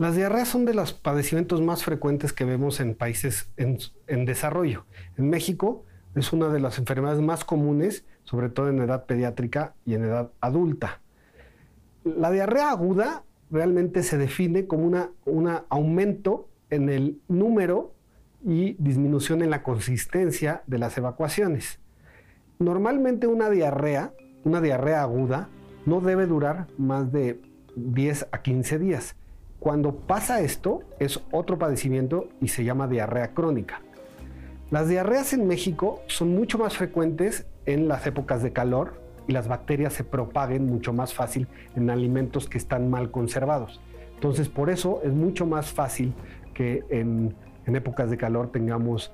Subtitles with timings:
[0.00, 4.86] Las diarreas son de los padecimientos más frecuentes que vemos en países en, desarrollo.
[5.18, 5.84] En México
[6.14, 10.30] es una de las enfermedades más comunes, sobre todo en edad pediátrica y en edad
[10.40, 11.02] adulta.
[12.02, 14.86] La diarrea aguda realmente se define como
[15.26, 17.92] un aumento en el número
[18.42, 21.78] y disminución en la consistencia de las evacuaciones.
[22.58, 25.50] Normalmente una diarrea, una diarrea aguda,
[25.84, 27.42] no debe durar más de
[27.76, 29.16] 10 a 15 días.
[29.60, 33.82] Cuando pasa esto, es otro padecimiento y se llama diarrea crónica.
[34.70, 39.48] Las diarreas en México son mucho más frecuentes en las épocas de calor y las
[39.48, 43.82] bacterias se propaguen mucho más fácil en alimentos que están mal conservados.
[44.14, 46.14] Entonces, por eso es mucho más fácil
[46.54, 47.34] que en,
[47.66, 49.12] en épocas de calor tengamos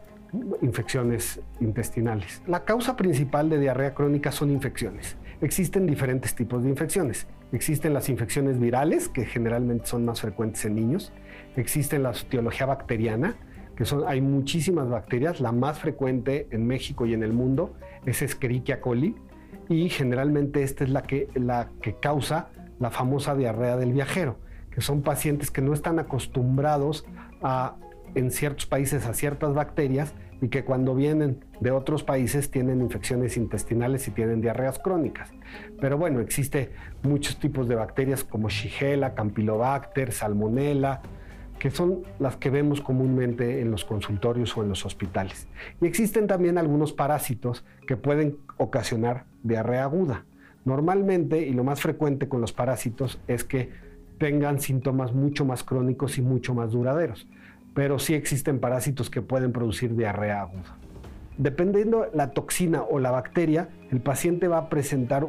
[0.63, 2.41] infecciones intestinales.
[2.47, 5.17] La causa principal de diarrea crónica son infecciones.
[5.41, 7.27] Existen diferentes tipos de infecciones.
[7.53, 11.13] Existen las infecciones virales, que generalmente son más frecuentes en niños.
[11.57, 13.37] Existen la etiología bacteriana,
[13.77, 15.41] que son, hay muchísimas bacterias.
[15.41, 17.75] La más frecuente en México y en el mundo
[18.05, 19.15] es Escherichia coli.
[19.69, 24.39] Y generalmente esta es la que, la que causa la famosa diarrea del viajero,
[24.71, 27.07] que son pacientes que no están acostumbrados
[27.43, 27.77] a,
[28.15, 33.37] en ciertos países a ciertas bacterias y que cuando vienen de otros países tienen infecciones
[33.37, 35.33] intestinales y tienen diarreas crónicas.
[35.81, 41.01] Pero bueno, existe muchos tipos de bacterias como Shigella, Campylobacter, Salmonella,
[41.59, 45.49] que son las que vemos comúnmente en los consultorios o en los hospitales.
[45.81, 50.27] Y existen también algunos parásitos que pueden ocasionar diarrea aguda.
[50.67, 53.71] Normalmente, y lo más frecuente con los parásitos, es que
[54.19, 57.27] tengan síntomas mucho más crónicos y mucho más duraderos
[57.77, 60.79] pero sí existen parásitos que pueden producir diarrea aguda.
[61.37, 65.29] Dependiendo la toxina o la bacteria, el paciente va a presentar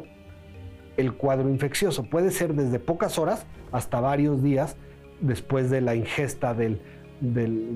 [0.96, 2.04] el cuadro infeccioso.
[2.08, 4.76] Puede ser desde pocas horas hasta varios días
[5.20, 6.80] después de la ingesta de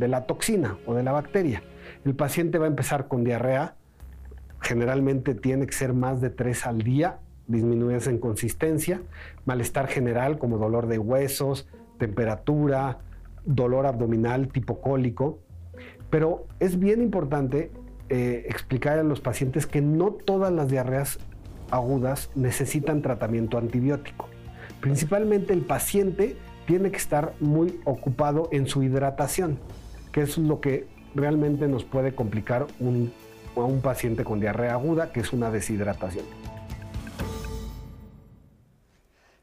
[0.08, 1.62] la toxina o de la bacteria.
[2.06, 3.76] El paciente va a empezar con diarrea,
[4.62, 9.02] generalmente tiene que ser más de tres al día, disminuirse en consistencia,
[9.44, 11.68] malestar general como dolor de huesos,
[11.98, 13.00] temperatura,
[13.44, 15.40] dolor abdominal tipo cólico,
[16.10, 17.70] pero es bien importante
[18.08, 21.18] eh, explicar a los pacientes que no todas las diarreas
[21.70, 24.28] agudas necesitan tratamiento antibiótico.
[24.80, 26.36] Principalmente el paciente
[26.66, 29.58] tiene que estar muy ocupado en su hidratación,
[30.12, 32.66] que es lo que realmente nos puede complicar
[33.56, 36.24] a un paciente con diarrea aguda, que es una deshidratación.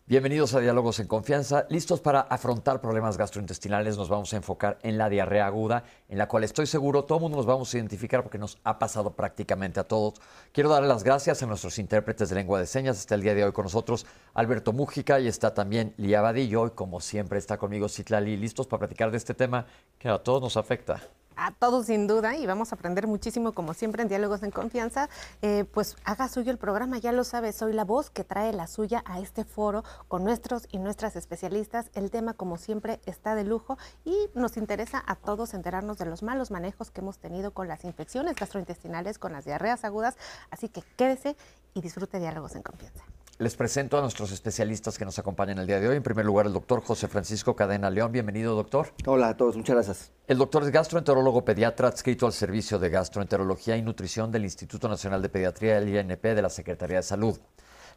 [0.09, 1.67] Bienvenidos a Diálogos en Confianza.
[1.69, 6.27] Listos para afrontar problemas gastrointestinales, nos vamos a enfocar en la diarrea aguda, en la
[6.27, 9.83] cual estoy seguro todo mundo nos vamos a identificar porque nos ha pasado prácticamente a
[9.83, 10.15] todos.
[10.51, 12.97] Quiero darle las gracias a nuestros intérpretes de lengua de señas.
[12.97, 16.65] Está el día de hoy con nosotros Alberto Mújica y está también Lía Vadillo.
[16.65, 19.67] Y como siempre está conmigo Citlali, listos para platicar de este tema
[19.99, 21.03] que a todos nos afecta
[21.39, 25.09] a todos sin duda y vamos a aprender muchísimo como siempre en Diálogos en Confianza.
[25.41, 28.67] Eh, pues haga suyo el programa, ya lo sabe, soy la voz que trae la
[28.67, 31.89] suya a este foro con nuestros y nuestras especialistas.
[31.93, 36.23] El tema como siempre está de lujo y nos interesa a todos enterarnos de los
[36.23, 40.17] malos manejos que hemos tenido con las infecciones gastrointestinales, con las diarreas agudas.
[40.51, 41.35] Así que quédese
[41.73, 43.03] y disfrute Diálogos en Confianza.
[43.41, 45.95] Les presento a nuestros especialistas que nos acompañan el día de hoy.
[45.95, 48.11] En primer lugar, el doctor José Francisco Cadena León.
[48.11, 48.89] Bienvenido, doctor.
[49.05, 50.11] Hola a todos, muchas gracias.
[50.27, 55.21] El doctor es gastroenterólogo pediatra adscrito al Servicio de Gastroenterología y Nutrición del Instituto Nacional
[55.21, 57.39] de Pediatría, del INP, de la Secretaría de Salud.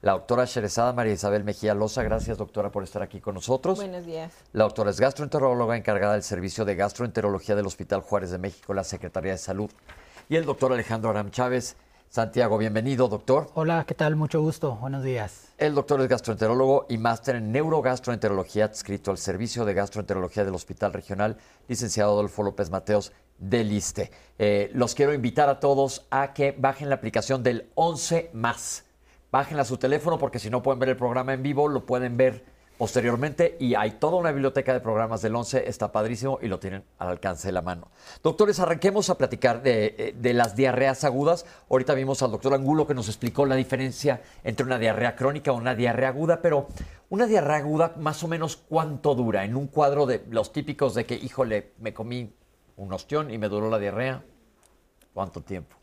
[0.00, 3.78] La doctora Sherezada María Isabel Mejía Loza, gracias doctora por estar aquí con nosotros.
[3.78, 4.32] Buenos días.
[4.52, 8.84] La doctora es gastroenteróloga encargada del Servicio de Gastroenterología del Hospital Juárez de México, la
[8.84, 9.72] Secretaría de Salud.
[10.28, 11.74] Y el doctor Alejandro Aram Chávez,
[12.12, 13.48] Santiago, bienvenido, doctor.
[13.54, 14.16] Hola, ¿qué tal?
[14.16, 14.76] Mucho gusto.
[14.76, 15.48] Buenos días.
[15.56, 20.92] El doctor es gastroenterólogo y máster en neurogastroenterología adscrito al Servicio de Gastroenterología del Hospital
[20.92, 21.38] Regional,
[21.68, 24.10] licenciado Adolfo López Mateos del ISTE.
[24.38, 28.84] Eh, los quiero invitar a todos a que bajen la aplicación del 11 más.
[29.30, 32.18] Bájenla a su teléfono porque si no pueden ver el programa en vivo, lo pueden
[32.18, 32.44] ver
[32.82, 36.82] posteriormente y hay toda una biblioteca de programas del 11, está padrísimo y lo tienen
[36.98, 37.92] al alcance de la mano.
[38.24, 41.46] Doctores, arranquemos a platicar de, de, las diarreas agudas.
[41.70, 45.54] Ahorita vimos al doctor Angulo que nos explicó la diferencia entre una diarrea crónica y
[45.54, 46.66] una diarrea aguda, pero
[47.08, 51.06] una diarrea aguda más o menos cuánto dura en un cuadro de los típicos de
[51.06, 52.34] que, híjole, me comí
[52.76, 54.24] un ostión y me duró la diarrea.
[55.14, 55.76] ¿Cuánto tiempo?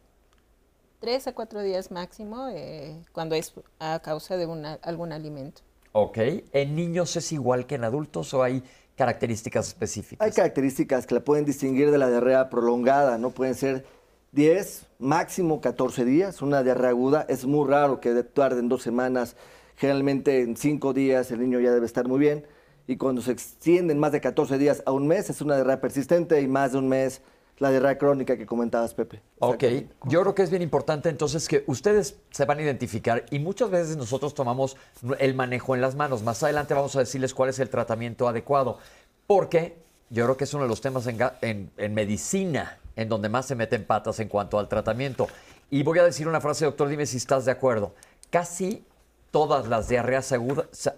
[0.99, 5.61] Tres a cuatro días máximo eh, cuando es a causa de algún alimento.
[5.91, 6.17] Ok.
[6.53, 8.63] ¿En niños es igual que en adultos o hay
[8.95, 10.25] características específicas?
[10.25, 13.31] Hay características que la pueden distinguir de la diarrea prolongada, ¿no?
[13.31, 13.85] Pueden ser
[14.31, 16.41] 10, máximo 14 días.
[16.41, 19.35] Una diarrea aguda es muy raro que tarde en dos semanas.
[19.75, 22.45] Generalmente en cinco días el niño ya debe estar muy bien.
[22.87, 26.41] y cuando se extienden más de 14 días a un mes es una diarrea persistente
[26.41, 27.21] y más de un mes
[27.59, 29.21] la diarrea crónica que comentabas, Pepe.
[29.39, 29.63] Ok,
[30.05, 33.69] yo creo que es bien importante entonces que ustedes se van a identificar y muchas
[33.69, 34.77] veces nosotros tomamos
[35.19, 36.23] el manejo en las manos.
[36.23, 38.79] Más adelante vamos a decirles cuál es el tratamiento adecuado,
[39.27, 39.77] porque
[40.09, 43.55] yo creo que es uno de los temas en, en segunda en donde más se
[43.55, 45.27] meten patas en cuanto al tratamiento.
[45.69, 47.93] Y voy a decir una frase, doctor, dime si estás de acuerdo.
[48.29, 48.85] Casi
[49.31, 50.33] todas las diarreas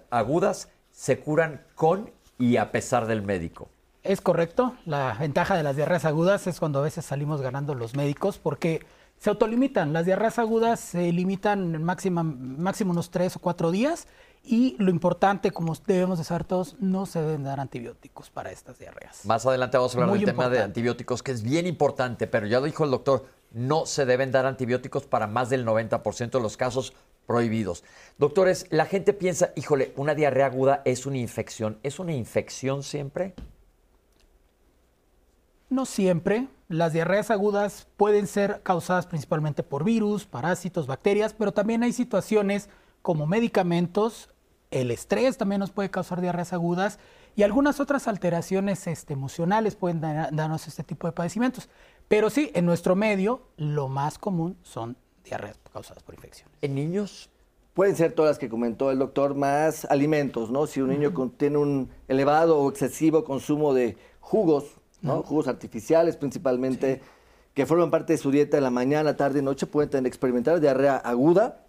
[0.09, 2.09] agudas se curan con
[2.39, 3.69] y a pesar del médico.
[4.03, 4.75] Es correcto.
[4.85, 8.85] La ventaja de las diarreas agudas es cuando a veces salimos ganando los médicos porque
[9.19, 9.93] se autolimitan.
[9.93, 14.07] Las diarreas agudas se limitan máximo, máximo unos tres o cuatro días
[14.43, 18.79] y lo importante, como debemos de saber todos, no se deben dar antibióticos para estas
[18.79, 19.23] diarreas.
[19.25, 22.59] Más adelante vamos a hablar del tema de antibióticos, que es bien importante, pero ya
[22.59, 26.57] lo dijo el doctor, no se deben dar antibióticos para más del 90% de los
[26.57, 26.93] casos
[27.27, 27.83] prohibidos.
[28.17, 31.77] Doctores, la gente piensa, híjole, una diarrea aguda es una infección.
[31.83, 33.35] ¿Es una infección siempre?
[35.71, 36.49] No siempre.
[36.67, 42.67] Las diarreas agudas pueden ser causadas principalmente por virus, parásitos, bacterias, pero también hay situaciones
[43.01, 44.29] como medicamentos,
[44.69, 46.99] el estrés también nos puede causar diarreas agudas
[47.37, 51.69] y algunas otras alteraciones este, emocionales pueden darnos este tipo de padecimientos.
[52.09, 56.53] Pero sí, en nuestro medio lo más común son diarreas causadas por infecciones.
[56.61, 57.29] ¿En niños?
[57.73, 60.67] Pueden ser todas las que comentó el doctor, más alimentos, ¿no?
[60.67, 67.01] Si un niño tiene un elevado o excesivo consumo de jugos, Jugos artificiales principalmente,
[67.53, 70.97] que forman parte de su dieta en la mañana, tarde y noche, pueden experimentar diarrea
[70.97, 71.65] aguda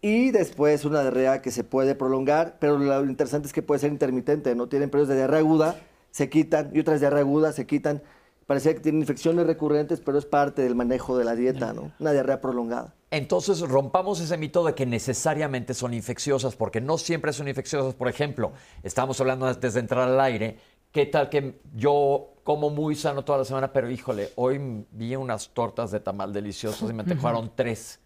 [0.00, 3.90] y después una diarrea que se puede prolongar, pero lo interesante es que puede ser
[3.90, 4.68] intermitente, ¿no?
[4.68, 5.80] Tienen periodos de diarrea aguda,
[6.10, 8.02] se quitan, y otras diarrea aguda se quitan.
[8.46, 11.92] Parecía que tienen infecciones recurrentes, pero es parte del manejo de la dieta, ¿no?
[11.98, 12.94] Una diarrea prolongada.
[13.10, 17.94] Entonces rompamos ese mito de que necesariamente son infecciosas, porque no siempre son infecciosas.
[17.94, 18.52] Por ejemplo,
[18.82, 20.58] estábamos hablando antes de entrar al aire,
[20.94, 25.48] ¿qué tal que yo como muy sano toda la semana, pero híjole, hoy vi unas
[25.48, 27.98] tortas de tamal deliciosas y me antojaron tres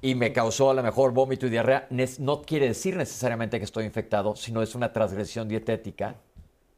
[0.00, 1.86] y me causó a lo mejor vómito y diarrea.
[2.18, 6.16] No quiere decir necesariamente que estoy infectado, sino es una transgresión dietética.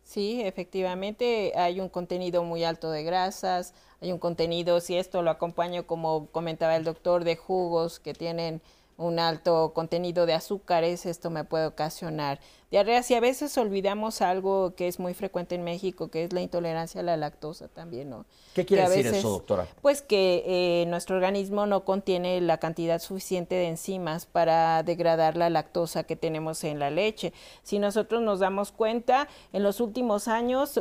[0.02, 5.30] Sí, efectivamente hay un contenido muy alto de grasas, hay un contenido, si esto lo
[5.30, 8.62] acompaño como comentaba el doctor, de jugos que tienen
[8.98, 12.40] un alto contenido de azúcares, esto me puede ocasionar
[12.70, 16.40] diarreas y a veces olvidamos algo que es muy frecuente en México, que es la
[16.40, 18.24] intolerancia a la lactosa también, ¿no?
[18.54, 19.66] ¿Qué quiere decir eso, doctora?
[19.82, 25.50] Pues que eh, nuestro organismo no contiene la cantidad suficiente de enzimas para degradar la
[25.50, 27.32] lactosa que tenemos en la leche.
[27.62, 30.80] Si nosotros nos damos cuenta, en los últimos años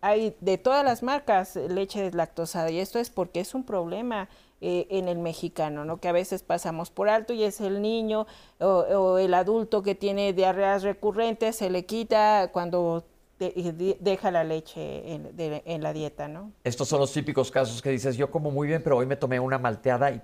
[0.00, 4.28] hay de todas las marcas leche deslactosada y esto es porque es un problema
[4.62, 6.00] eh, en el mexicano, ¿no?
[6.00, 8.26] Que a veces pasamos por alto y es el niño
[8.58, 13.06] o, el adulto que tiene diarreas recurrentes, se le quita cuando
[13.38, 16.52] deja la leche en, la dieta, ¿no?
[16.62, 19.40] Estos son los típicos casos que dices, yo como muy bien, pero hoy me tomé
[19.40, 20.20] una malteada y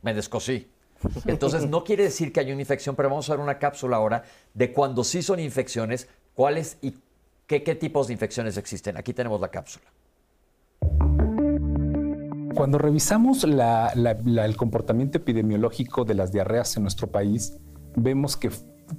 [0.00, 0.70] me descosí.
[1.26, 4.22] Entonces, no quiere decir que haya una infección, pero vamos a ver una cápsula ahora
[4.54, 6.94] de cuando sí son infecciones, cuáles y
[7.48, 8.96] qué, qué tipos de infecciones existen.
[8.96, 9.86] Aquí tenemos la cápsula.
[12.54, 17.58] Cuando revisamos el comportamiento epidemiológico de las diarreas en nuestro país,
[17.96, 18.50] vemos que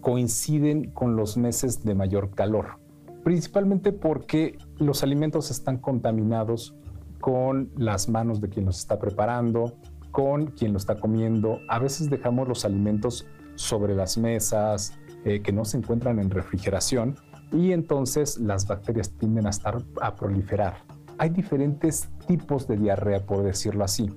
[0.01, 2.79] coinciden con los meses de mayor calor,
[3.23, 6.75] principalmente porque los alimentos están contaminados
[7.21, 9.77] con las manos de quien los está preparando,
[10.11, 11.59] con quien lo está comiendo.
[11.69, 14.93] A veces dejamos los alimentos sobre las mesas
[15.25, 17.15] eh, que no se encuentran en refrigeración
[17.51, 23.43] y entonces las bacterias tienden a estar a proliferar hay diferentes tipos de diarrea, por
[23.43, 24.09] decirlo así,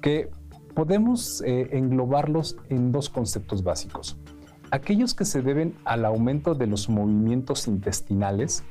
[0.00, 0.30] que
[0.74, 4.18] podemos eh, englobarlos en dos conceptos básicos.
[4.70, 8.64] Aquellos que se deben al aumento de los movimientos intestinales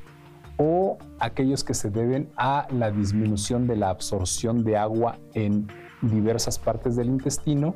[0.56, 5.66] o aquellos que se deben a la disminución de la absorción de agua en
[6.02, 7.74] diversas partes del intestino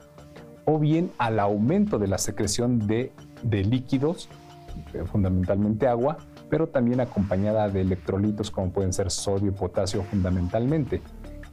[0.64, 3.12] o bien al aumento de la secreción de,
[3.42, 4.28] líquidos,
[5.06, 6.18] fundamentalmente agua,
[6.50, 11.02] pero también acompañada de electrolitos como pueden ser sodio y potasio fundamentalmente,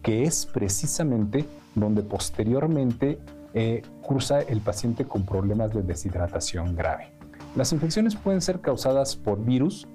[0.02, 3.20] que es precisamente donde posteriormente
[3.54, 7.12] eh, cursa el paciente con problemas de deshidratación grave.
[7.56, 9.88] Las infecciones pueden ser causadas por virus,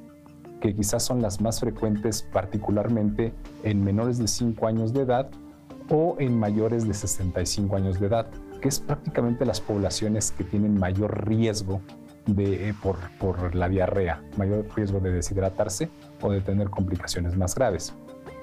[0.60, 5.30] que quizás son las más frecuentes particularmente en menores de 5 años de edad
[5.90, 8.26] o en mayores de 65 años de edad,
[8.60, 11.80] que es prácticamente las poblaciones que tienen mayor riesgo
[12.26, 17.94] de, por, por la diarrea, mayor riesgo de deshidratarse o de tener complicaciones más graves.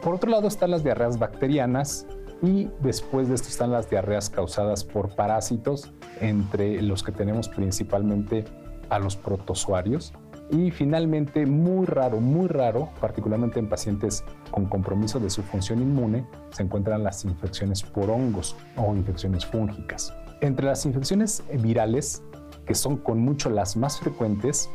[0.01, 2.05] Por otro lado están las diarreas bacterianas
[2.41, 5.91] y después de esto están las diarreas causadas por parásitos,
[6.21, 8.45] entre los que tenemos principalmente
[8.89, 10.13] a los protozoarios,
[10.49, 16.25] Y finalmente, muy raro, muy raro, particularmente en pacientes con compromiso de su función inmune,
[16.51, 20.13] se encuentran las infecciones por hongos o infecciones fúngicas.
[20.39, 22.23] Entre las infecciones virales,
[22.67, 24.69] que son con mucho las más frecuentes,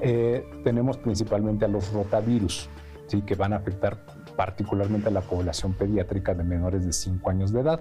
[0.00, 2.68] eh, tenemos principalmente a los rotavirus,
[3.06, 3.22] ¿sí?
[3.22, 4.04] que van a afectar
[4.36, 7.80] particularmente a la población pediátrica de menores de 5 años de edad.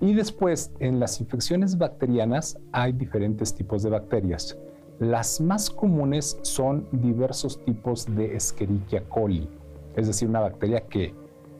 [0.00, 4.58] Y después, en las infecciones bacterianas hay diferentes tipos de bacterias.
[4.98, 9.48] Las más comunes son diversos tipos de Escherichia coli,
[9.94, 11.14] es decir, una bacteria que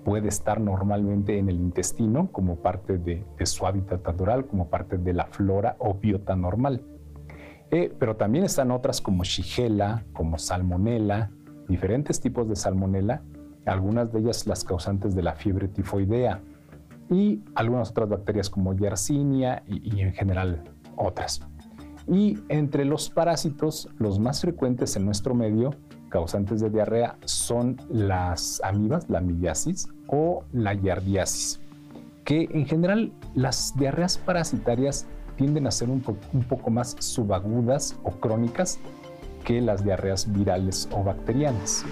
[0.04, 5.12] puede estar normalmente en el intestino como parte de, su hábitat natural, como parte de
[5.12, 6.82] la flora o biota normal.
[7.72, 11.30] Eh, pero también están otras como Shigella, como Salmonella,
[11.68, 13.22] diferentes tipos de Salmonella,
[13.64, 16.42] algunas de ellas las causantes de la fiebre tifoidea
[17.10, 20.62] y algunas otras bacterias como Yersinia y en general
[20.96, 21.40] otras.
[22.06, 25.70] Y entre los parásitos, los más frecuentes en nuestro medio,
[26.10, 31.58] causantes de diarrea, son las amibas, la amibiasis o la yardiasis,
[32.24, 38.78] que en general las diarreas parasitarias tienden a ser un, poco más subagudas o crónicas
[39.44, 41.84] que las diarreas virales o bacterianas.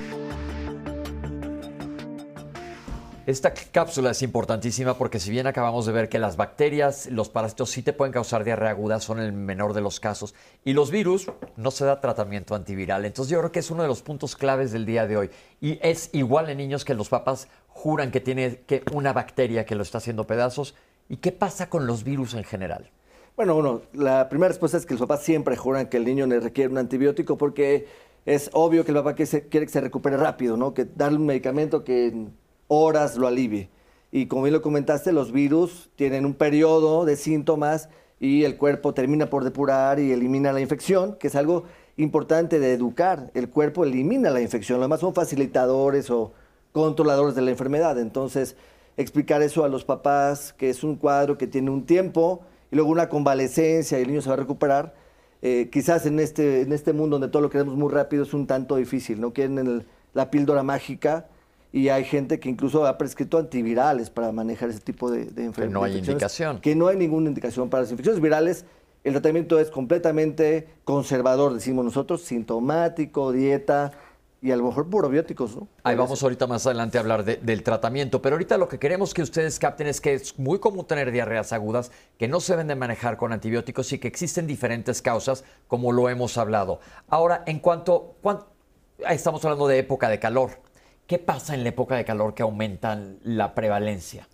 [3.26, 7.70] Esta cápsula es importantísima porque si bien acabamos de ver que las bacterias, los parásitos
[7.70, 11.30] sí te pueden causar diarrea aguda, son el menor de los casos, y los virus
[11.56, 13.04] no se da tratamiento antiviral.
[13.04, 15.30] Entonces yo creo que es uno de los puntos claves del día de hoy.
[15.60, 19.76] Y es igual en niños que los papás juran que tiene que una bacteria que
[19.76, 20.74] lo está haciendo pedazos.
[21.08, 22.90] ¿Y qué pasa con los virus en general?
[23.42, 26.70] Bueno, la primera respuesta es que los papás siempre juran que el niño le requiere
[26.70, 27.86] un antibiótico porque
[28.26, 30.74] es obvio que el papá quiere que se recupere rápido, ¿no?
[30.74, 32.26] Que darle un medicamento que
[32.68, 33.70] horas lo alivie.
[34.12, 38.92] Y como bien lo comentaste, los virus tienen un periodo de síntomas y el cuerpo
[38.92, 41.64] termina por depurar y elimina la infección, que es algo
[41.96, 43.30] importante de educar.
[43.32, 46.34] El cuerpo elimina la infección, lo demás son facilitadores o
[46.72, 47.98] controladores de la enfermedad.
[47.98, 48.54] Entonces,
[48.98, 52.90] explicar eso a los papás, que es un cuadro que tiene un tiempo y luego
[52.90, 54.94] una convalecencia y el niño se va a recuperar,
[55.42, 58.46] eh, quizás en este, en este mundo donde todo lo queremos muy rápido es un
[58.46, 61.28] tanto difícil, no quieren la píldora mágica
[61.72, 65.54] y hay gente que incluso ha prescrito antivirales para manejar ese tipo de, enfermedades.
[65.54, 66.60] Que no hay indicación.
[66.60, 68.64] Que no hay ninguna indicación para las infecciones virales.
[69.04, 73.92] El tratamiento es completamente conservador, decimos nosotros, sintomático, dieta
[74.42, 75.56] y a lo mejor probióticos.
[75.56, 75.68] ¿no?
[75.82, 79.22] Ahí vamos ahorita más adelante a hablar del tratamiento, pero ahorita lo que queremos que
[79.22, 82.74] ustedes capten es que es muy común tener diarreas agudas que no se deben de
[82.74, 86.80] manejar con antibióticos y que existen diferentes causas, como lo hemos hablado.
[87.08, 88.16] Ahora, en cuanto,
[89.08, 90.50] estamos hablando de época de calor,
[91.10, 94.28] ¿Qué pasa en la época de calor que aumentan la prevalencia?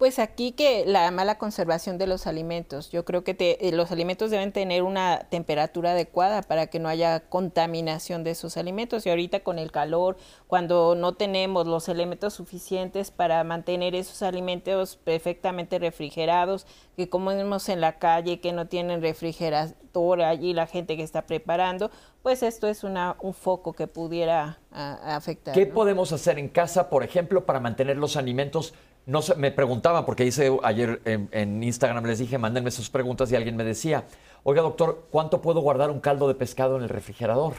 [0.00, 2.90] Pues aquí que la mala conservación de los alimentos.
[2.90, 7.20] Yo creo que eh, los alimentos deben tener una temperatura adecuada para que no haya
[7.28, 9.04] contaminación de esos alimentos.
[9.04, 10.16] Y ahorita con el calor,
[10.46, 16.66] cuando no tenemos los elementos suficientes para mantener esos alimentos perfectamente refrigerados,
[16.96, 21.90] que comemos en la calle, que no tienen refrigerador allí la gente que está preparando,
[22.22, 25.52] pues esto es una, un foco que pudiera afectar.
[25.52, 28.72] ¿Qué podemos hacer en casa, por ejemplo, para mantener los alimentos?
[29.06, 33.56] No me preguntaban, porque hice ayer en, Instagram, les dije, mándenme sus preguntas y alguien
[33.56, 34.04] me decía,
[34.44, 37.54] oiga doctor, ¿cuánto puedo guardar un caldo de pescado en el refrigerador?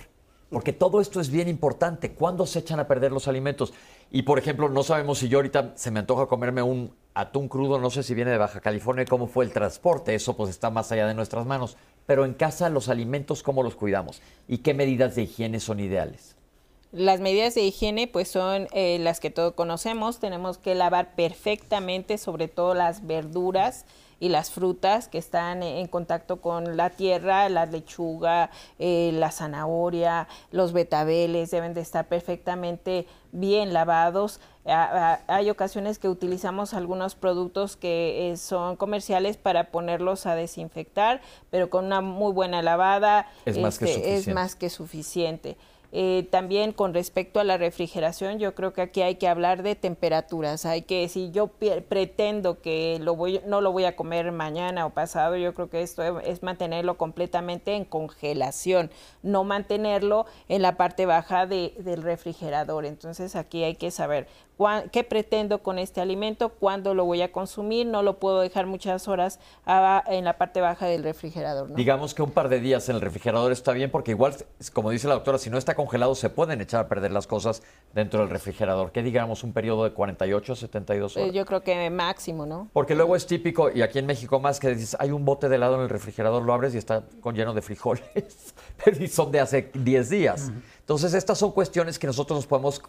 [0.50, 2.12] Porque todo esto es bien importante.
[2.12, 3.74] ¿Cuándo se echan a perder los alimentos?
[4.12, 7.80] Y, por ejemplo, no sabemos si yo ahorita se me antoja comerme un atún crudo,
[7.80, 10.14] no sé si viene de Baja California, cómo fue el transporte.
[10.14, 13.76] Eso pues está más allá de nuestras manos pero en casa los alimentos, ¿cómo los
[13.76, 14.22] cuidamos?
[14.48, 16.36] ¿Y qué medidas de higiene son ideales?
[16.92, 20.20] Las medidas de higiene pues son eh, las que todos conocemos.
[20.20, 23.86] Tenemos que lavar perfectamente, sobre todo las verduras
[24.20, 30.28] y las frutas que están en contacto con la tierra, la lechuga, eh, la zanahoria,
[30.52, 34.40] los betabeles deben de estar perfectamente bien lavados.
[34.66, 41.72] hay ocasiones que utilizamos algunos productos que eh, son comerciales para ponerlos a desinfectar, pero
[41.72, 45.58] con una muy buena lavada es más que este, suficiente.
[45.94, 49.76] Eh, también con respecto a la refrigeración, yo creo que aquí hay que hablar de
[49.76, 50.66] temperaturas.
[50.66, 54.92] Hay que, si yo pretendo que lo voy, no lo voy a comer mañana o
[54.92, 58.90] pasado, yo creo que esto es mantenerlo completamente en congelación,
[59.22, 62.86] no mantenerlo en la parte baja del refrigerador.
[62.86, 64.28] Entonces aquí hay que saber
[64.92, 69.08] qué pretendo con este alimento, cuándo lo voy a consumir, no lo puedo dejar muchas
[69.08, 69.40] horas
[70.08, 71.74] en la parte baja del refrigerador.
[71.76, 74.36] Digamos que un par de días en el refrigerador está bien porque igual,
[74.74, 77.64] como dice la doctora, si no está congelado se pueden echar a perder las cosas
[77.94, 78.92] dentro del refrigerador.
[78.92, 81.34] ¿Qué digamos un periodo de 48 a 72 horas?
[81.34, 82.70] yo creo que máximo, ¿no?
[82.74, 85.56] Porque luego es típico, y aquí en México más, que dices, hay un bote de
[85.56, 88.54] helado en el refrigerador, lo abres y está con lleno de frijoles.
[89.00, 90.52] y son de hace 10 días.
[90.80, 92.82] Entonces, estas son cuestiones que nosotros nos podemos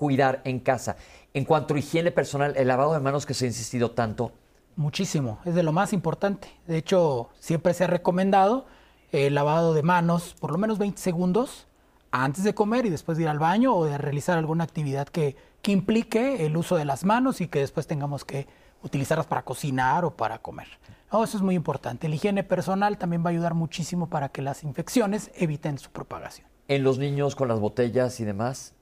[0.00, 0.96] cuidar en casa.
[1.34, 4.32] En cuanto a higiene personal, el lavado de manos que se ha insistido tanto.
[4.76, 6.48] Muchísimo, es de lo más importante.
[6.66, 8.64] De hecho, siempre se ha recomendado
[9.12, 11.66] el lavado de manos por lo menos 20 segundos
[12.12, 15.36] antes de comer y después de ir al baño o de realizar alguna actividad que,
[15.60, 18.46] que implique el uso de las manos y que después tengamos que
[18.82, 20.68] utilizarlas para cocinar o para comer.
[21.10, 22.08] eso es muy importante.
[22.08, 26.48] La higiene personal también va a ayudar muchísimo para que las infecciones eviten su propagación.
[26.68, 28.74] ¿En los niños con las botellas y demás?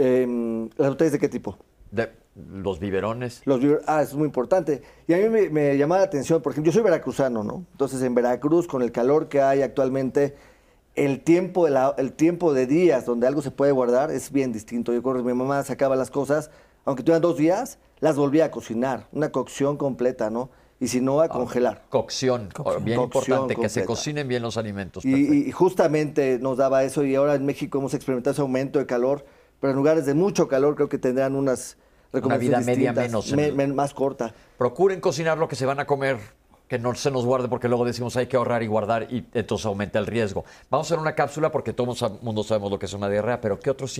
[0.00, 1.58] Em, ¿Las botellas de qué tipo?
[1.90, 2.08] De
[2.52, 3.42] los biberones.
[3.46, 4.80] Los ah, eso es muy importante.
[5.08, 7.64] Y a mí me, me llama la atención, por ejemplo, yo soy veracruzano, ¿no?
[7.72, 10.36] Entonces en Veracruz, con el calor que hay actualmente,
[10.94, 14.92] el tiempo, de el tiempo de días donde algo se puede guardar es bien distinto.
[14.92, 16.52] Yo recuerdo que mi mamá sacaba las cosas,
[16.84, 20.50] aunque tuvieran dos días, las volvía a cocinar, una cocción completa, ¿no?
[20.78, 21.86] Y si no, a ah, congelar.
[21.88, 22.50] Cocción,
[22.82, 25.04] bien importante, que se cocinen bien los alimentos.
[25.04, 28.86] Y, y, justamente nos daba eso, y ahora en México hemos experimentado ese aumento de
[28.86, 29.24] calor
[29.60, 31.76] pero en lugares de mucho calor creo que tendrán unas
[32.12, 33.74] recomendaciones Una vida media menos.
[33.74, 34.34] más corta.
[34.56, 36.18] Procuren cocinar lo que se van a comer,
[36.68, 39.66] que no se nos guarde porque luego decimos hay que ahorrar y guardar y entonces
[39.66, 40.44] aumenta el riesgo.
[40.70, 43.40] Vamos a hacer una cápsula porque todo el mundo sabemos lo que es una diarrea,
[43.40, 43.92] pero ¿qué otros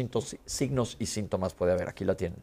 [0.44, 1.88] signos y síntomas puede haber?
[1.88, 2.38] Aquí la tienen.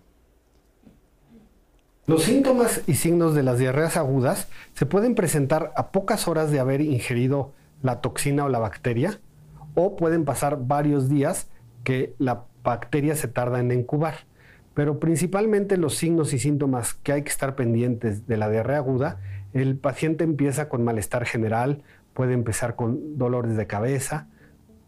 [2.08, 6.60] Los síntomas y signos de las diarreas agudas se pueden presentar a pocas horas de
[6.60, 9.20] haber ingerido la toxina o la bacteria
[9.74, 11.48] o pueden pasar varios días
[11.84, 14.16] que la bacteria se tarda en incubar.
[14.74, 19.20] Pero principalmente los signos y síntomas que hay que estar pendientes de la diarrea aguda,
[19.54, 21.82] el paciente empieza con malestar general,
[22.14, 24.28] puede empezar con dolores de cabeza,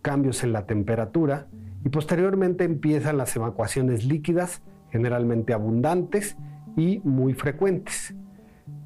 [0.01, 1.47] cambios en la temperatura
[1.85, 4.61] y posteriormente empiezan las evacuaciones líquidas,
[4.91, 6.35] generalmente abundantes
[6.75, 8.13] y muy frecuentes.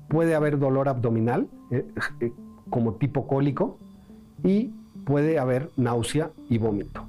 [0.08, 1.86] Puede haber dolor abdominal eh,
[2.20, 2.32] eh,
[2.70, 3.80] como tipo cólico
[4.44, 4.74] y
[5.06, 7.08] puede haber náusea y vómito.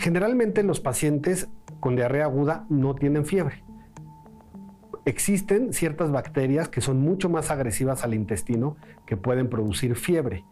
[0.00, 3.62] Generalmente los pacientes con diarrea aguda no tienen fiebre.
[5.04, 10.46] Existen ciertas bacterias que son mucho más agresivas al intestino que pueden producir fiebre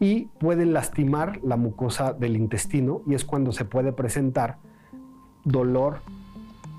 [0.00, 4.56] y pueden lastimar la mucosa del intestino y es cuando se puede presentar
[5.44, 5.98] dolor,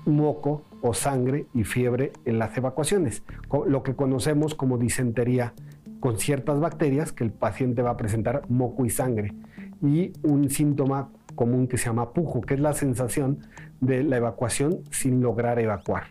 [0.04, 3.22] moco o sangre y fiebre en las evacuaciones,
[3.66, 5.54] lo que conocemos como disentería
[6.00, 9.36] con ciertas bacterias que el paciente va a presentar moco y sangre
[9.80, 13.38] y un síntoma común que se llama pujo, que es la sensación
[13.80, 16.08] de la evacuación sin lograr evacuar.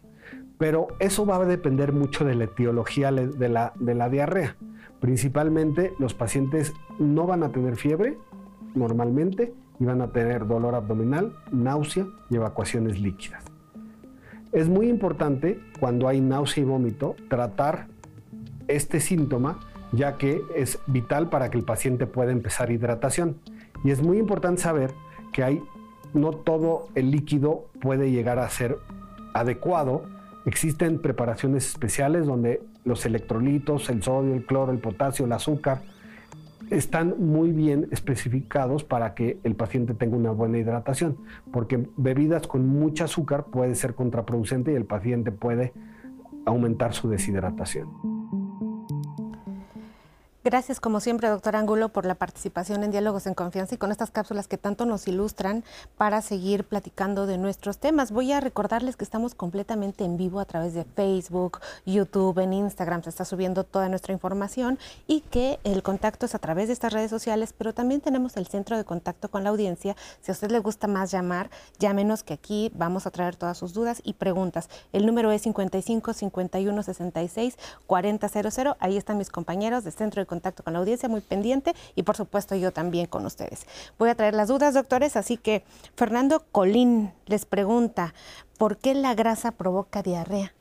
[0.57, 4.55] Pero eso va a depender mucho de la etiología de la, diarrea.
[5.01, 8.17] Principalmente los pacientes no van a tener fiebre
[8.73, 13.43] normalmente y van a tener dolor abdominal, náusea y evacuaciones líquidas.
[14.53, 17.87] Es muy importante cuando hay náusea y vómito tratar
[18.69, 19.59] este síntoma
[19.91, 23.37] ya que es vital para que el paciente pueda empezar hidratación.
[23.83, 24.93] Y es muy importante saber
[25.31, 25.63] que hay,
[26.13, 28.77] no todo el líquido puede llegar a ser
[29.33, 30.03] adecuado.
[30.45, 35.81] Existen preparaciones especiales donde los electrolitos, el sodio, el cloro, el potasio, el azúcar,
[36.69, 41.17] están muy bien especificados para que el paciente tenga una buena hidratación,
[41.51, 45.73] porque bebidas con mucho azúcar puede ser contraproducente y el paciente puede
[46.45, 48.46] aumentar su deshidratación.
[50.49, 54.11] Gracias, como siempre, doctor Ángulo, por la participación en Diálogos en Confianza y con estas
[54.11, 55.65] cápsulas que tanto nos ilustran
[55.97, 58.13] para seguir platicando de nuestros temas.
[58.13, 63.03] Voy a recordarles que estamos completamente en vivo a través de Facebook, YouTube, en Instagram,
[63.03, 66.93] se está subiendo toda nuestra información y que el contacto es a través de estas
[66.93, 69.97] redes sociales, pero también tenemos el centro de contacto con la audiencia.
[70.21, 73.73] Si a usted le gusta más llamar, llámenos que aquí vamos a traer todas sus
[73.73, 74.69] dudas y preguntas.
[74.93, 78.75] El número es 55 51 66 4000.
[78.79, 82.03] Ahí están mis compañeros del centro de contacto contacto con la audiencia, muy pendiente y
[82.03, 83.65] por supuesto yo también con ustedes.
[83.97, 85.63] Voy a traer las dudas, doctores, así que
[85.95, 88.13] Fernando Colín les pregunta,
[88.57, 90.53] ¿por qué la grasa provoca diarrea?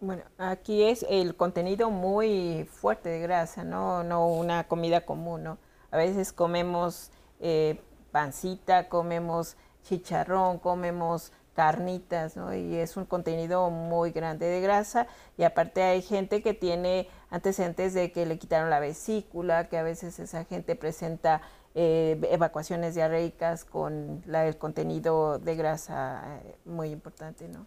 [0.00, 5.58] Bueno, aquí es el contenido muy fuerte de grasa, no, no una comida común, ¿no?
[5.92, 12.54] A veces comemos eh, pancita, comemos chicharrón, comemos carnitas, ¿no?
[12.54, 17.94] Y es un contenido muy grande de grasa y aparte hay gente que tiene antecedentes
[17.94, 21.42] de que le quitaron la vesícula, que a veces esa gente presenta
[21.74, 27.48] eh, evacuaciones diarreicas con el contenido de grasa eh, muy importante.
[27.48, 27.66] ¿no?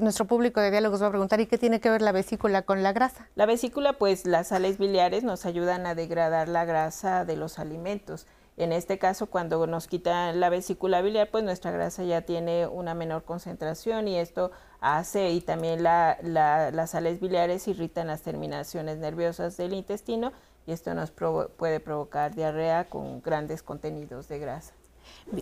[0.00, 2.84] nuestro público de diálogos va a preguntar, ¿y qué tiene que ver la vesícula con
[2.84, 3.28] la grasa?
[3.34, 8.28] La vesícula, pues las sales biliares nos ayudan a degradar la grasa de los alimentos.
[8.58, 12.92] En este caso, cuando nos quitan la vesícula biliar, pues nuestra grasa ya tiene una
[12.92, 19.74] menor concentración y esto hace, y también las sales biliares irritan las terminaciones nerviosas del
[19.74, 20.32] intestino
[20.66, 24.74] y esto nos puede provocar diarrea con grandes contenidos de grasa.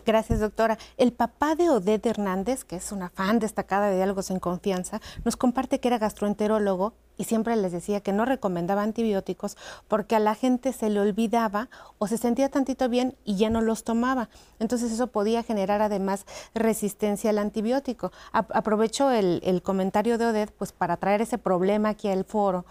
[0.04, 0.78] Gracias, doctora.
[0.96, 5.36] El papá de Odette Hernández, que es una fan destacada de Diálogos en Confianza, nos
[5.36, 10.34] comparte que era gastroenterólogo y siempre les decía que no recomendaba antibióticos porque a la
[10.34, 11.68] gente se le olvidaba
[11.98, 14.28] o se sentía tantito bien y ya no los tomaba.
[14.58, 18.10] Entonces eso podía generar además resistencia al antibiótico.
[18.32, 22.64] aprovecho el, el comentario de Odette pues para traer ese problema aquí al foro.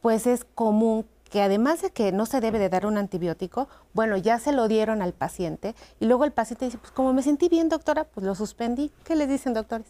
[0.00, 4.18] Pues es común que además de que no se debe de dar un antibiótico, bueno,
[4.18, 7.48] ya se lo dieron al paciente y luego el paciente dice, pues como me sentí
[7.48, 8.92] bien, doctora, pues lo suspendí.
[9.02, 9.86] ¿Qué les dicen, doctores?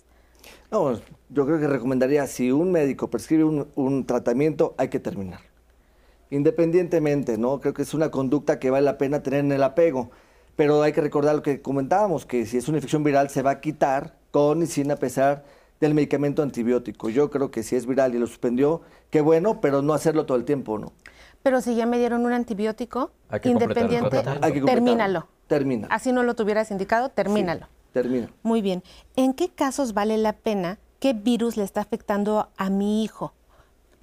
[0.71, 0.93] No,
[1.31, 5.41] yo creo que recomendaría, si un médico prescribe un, tratamiento, hay que terminar.
[6.31, 7.59] Independientemente, ¿no?
[7.59, 10.13] Creo que es una conducta que vale la pena tener en el apego.
[10.55, 13.51] Pero hay que recordar lo que comentábamos, que si es una infección viral se va
[13.51, 15.45] a quitar con y sin a pesar
[15.81, 17.11] del medicamento antibiótico.
[17.11, 20.39] Yo creo que si es viral y lo suspendió, qué bueno, pero no hacerlo todo
[20.39, 20.93] el tiempo, ¿no?
[21.43, 23.11] Pero si ya me dieron un antibiótico
[23.45, 24.23] independiente,
[24.65, 25.29] termínalo.
[25.47, 25.89] Termina.
[25.91, 27.69] Así no lo tuvieras indicado, termínalo.
[27.93, 28.31] termina.
[28.43, 28.83] Muy bien.
[29.17, 30.79] ¿En qué casos vale la pena?
[30.99, 33.35] ¿Qué virus le está afectando a mi hijo?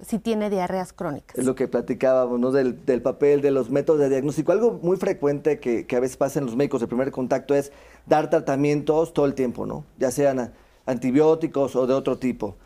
[0.02, 1.38] si tiene diarreas crónicas.
[1.38, 2.50] Es lo que platicábamos, ¿no?
[2.52, 4.52] Del, papel, de los métodos de diagnóstico.
[4.52, 7.72] Algo muy frecuente que, que, a veces pasa en los médicos de primer contacto es
[8.06, 9.84] dar tratamientos todo el tiempo, ¿no?
[9.98, 10.52] Ya sean
[10.86, 12.56] antibióticos o de otro tipo.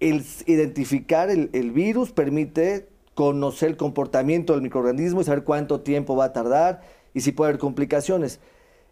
[0.00, 6.16] El identificar el, el virus permite conocer el comportamiento del microorganismo y saber cuánto tiempo
[6.16, 6.82] va a tardar
[7.14, 8.40] y si puede haber complicaciones.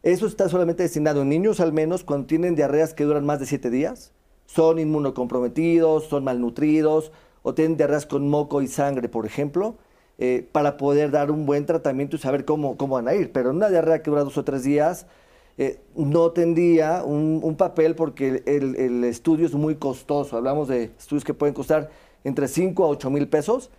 [0.03, 3.47] Eso está solamente destinado en niños al menos cuando tienen diarreas que duran más de
[3.47, 4.13] siete días,
[4.47, 9.77] son inmunocomprometidos, son malnutridos o tienen diarreas con moco y sangre, por ejemplo,
[10.19, 13.33] eh, para poder dar un buen tratamiento y saber cómo, cómo van a ir.
[13.33, 15.07] Pero una diarrea que dura dos o tres días,
[15.59, 20.37] eh, no tendría un, papel porque el, el, estudio es muy costoso.
[20.37, 21.91] Hablamos de estudios que pueden costar
[22.25, 23.71] entre 5 a 8 mil pesos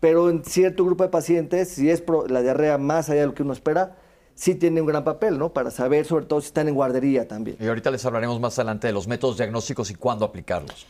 [0.00, 3.42] pero en cierto grupo de pacientes, si es la diarrea más allá de lo que
[3.42, 3.96] uno espera,
[4.34, 5.52] sí tiene un gran papel, ¿no?
[5.52, 7.56] Para saber, sobre todo, si están en guardería también.
[7.60, 10.86] Y ahorita les hablaremos más adelante de los métodos diagnósticos y cuándo aplicarlos.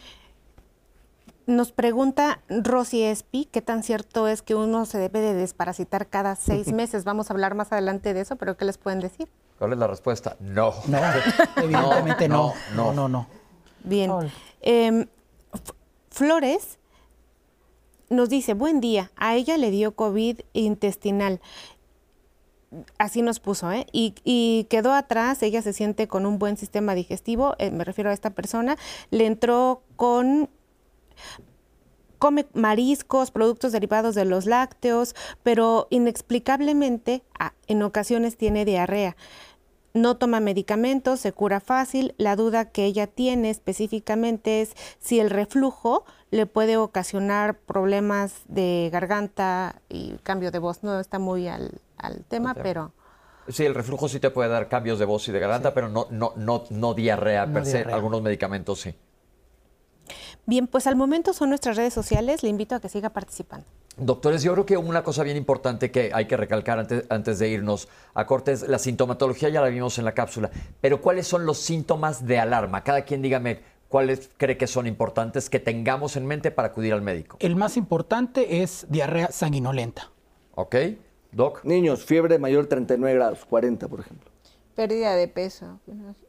[1.47, 6.37] Nos pregunta Rosy Espi, ¿qué tan cierto es que uno se debe de desparasitar cada
[6.37, 7.05] seis meses?
[7.05, 9.29] Vamos a hablar más adelante de eso, pero ¿qué les pueden decir?
[9.59, 10.37] ¿Cuál es la respuesta?
[10.41, 10.75] No.
[10.87, 10.99] No,
[11.57, 12.53] evidentemente no.
[12.77, 13.27] No, no, no.
[13.83, 14.13] Bien.
[14.61, 15.07] Em,
[16.11, 16.79] Flores
[18.11, 21.41] nos dice, buen día, a ella le dio COVID intestinal.
[22.99, 23.87] Así nos puso, ¿eh?
[23.93, 28.13] Y, quedó atrás, ella se siente con un buen sistema digestivo, eh, me refiero a
[28.13, 28.77] esta persona,
[29.11, 30.51] le entró con
[32.19, 39.17] come mariscos, productos derivados de los lácteos, pero inexplicablemente ah, en ocasiones tiene diarrea.
[39.95, 42.15] No toma medicamentos, se cura fácil.
[42.19, 48.91] La duda que ella tiene específicamente es si el reflujo le puede ocasionar problemas de
[48.93, 50.83] garganta y cambio de voz.
[50.83, 51.81] No está muy al,
[52.29, 52.93] tema, pero...
[53.49, 56.07] Sí, el reflujo sí te puede dar cambios de voz y de garganta, pero no,
[56.11, 57.79] no, no, no diarrea per se.
[57.79, 58.95] Algunos medicamentos sí.
[60.45, 62.43] Bien, pues al momento son nuestras redes sociales.
[62.43, 63.67] Le invito a que siga participando.
[64.01, 67.49] Doctores, yo creo que una cosa bien importante que hay que recalcar antes, antes de
[67.49, 71.59] irnos a cortes, la sintomatología ya la vimos en la cápsula, pero ¿cuáles son los
[71.59, 72.85] síntomas de alarma?
[72.85, 77.03] Cada quien dígame cuáles cree que son importantes que tengamos en mente para acudir al
[77.03, 77.39] médico.
[77.41, 80.13] El más importante es diarrea sanguinolenta.
[80.55, 80.77] Ok,
[81.33, 81.65] Doc.
[81.65, 84.31] Niños, fiebre mayor 39 grados, 40 por ejemplo.
[84.79, 85.81] Pérdida de peso.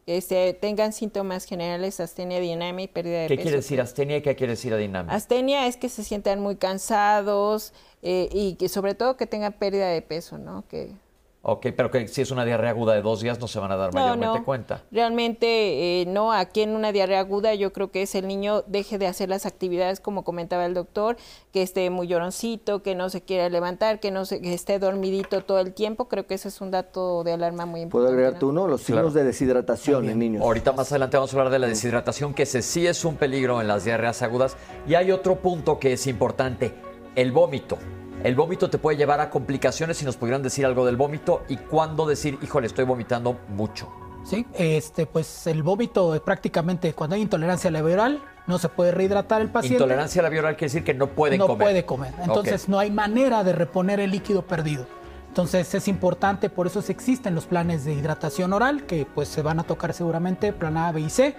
[0.07, 3.37] Este, tengan síntomas generales, astenia, dinamia y pérdida de peso.
[3.37, 5.13] ¿Qué quiere decir astenia y qué quiere decir dinamia?
[5.13, 9.89] Astenia es que se sientan muy cansados eh, y que sobre todo que tengan pérdida
[9.89, 10.67] de peso, ¿no?
[10.67, 10.95] Que
[11.41, 13.77] Ok, pero que si es una diarrea aguda de dos días no se van a
[13.77, 14.83] dar mayormente cuenta.
[14.91, 18.97] Realmente eh, no, aquí en una diarrea aguda yo creo que es el niño deje
[18.97, 21.15] de hacer las actividades como comentaba el doctor,
[21.53, 25.41] que esté muy lloroncito, que no se quiera levantar, que no se, que esté dormidito
[25.41, 28.09] todo el tiempo, creo que ese es un dato de alarma muy importante.
[28.09, 28.67] ¿Puedo agregar tú uno?
[28.67, 30.43] Los signos de deshidratación en niños.
[30.43, 33.61] Ahorita más adelante vamos a hablar de la deshidratación, que ese sí es un peligro
[33.61, 34.57] en las diarreas agudas.
[34.85, 36.73] Y hay otro punto que es importante,
[37.15, 37.77] el vómito.
[38.23, 41.55] El vómito te puede llevar a complicaciones si nos pudieran decir algo del vómito y
[41.55, 43.89] cuándo decir, híjole, estoy vomitando mucho.
[44.25, 48.67] Sí, este, pues el vómito es prácticamente cuando hay intolerancia a la viral, no se
[48.67, 49.75] puede rehidratar el paciente.
[49.75, 51.57] Intolerancia a la viral quiere decir que no pueden comer.
[51.57, 52.13] No puede comer.
[52.21, 54.85] Entonces no hay manera de reponer el líquido perdido.
[55.29, 59.59] Entonces es importante, por eso existen los planes de hidratación oral, que pues se van
[59.59, 61.35] a tocar seguramente, plan A, B y C.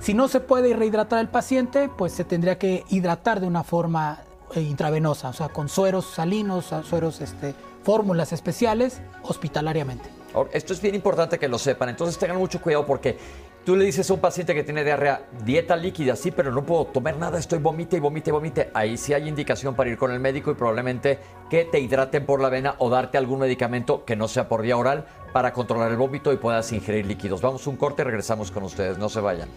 [0.00, 4.25] Si no se puede rehidratar al paciente, pues se tendría que hidratar de una forma
[4.54, 10.10] intravenosa, o sea, con sueros salinos, sueros, este, fórmulas especiales, hospitalariamente.
[10.52, 13.16] Esto es bien importante que lo sepan, entonces tengan mucho cuidado porque
[13.64, 16.84] tú le dices a un paciente que tiene diarrea, dieta líquida, sí, pero no puedo
[16.86, 18.70] tomar nada, estoy vomite y vomite y vomite.
[18.74, 22.40] Ahí sí hay indicación para ir con el médico y probablemente que te hidraten por
[22.40, 25.96] la vena o darte algún medicamento que no sea por vía oral para controlar el
[25.96, 27.40] vómito y puedas ingerir líquidos.
[27.40, 29.48] Vamos un corte regresamos con ustedes, no se vayan.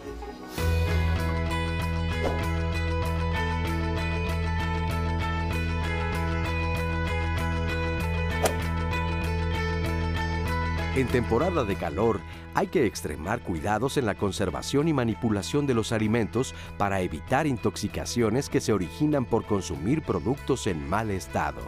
[10.99, 12.19] En temporada de calor
[12.53, 18.49] hay que extremar cuidados en la conservación y manipulación de los alimentos para evitar intoxicaciones
[18.49, 21.61] que se originan por consumir productos en mal estado.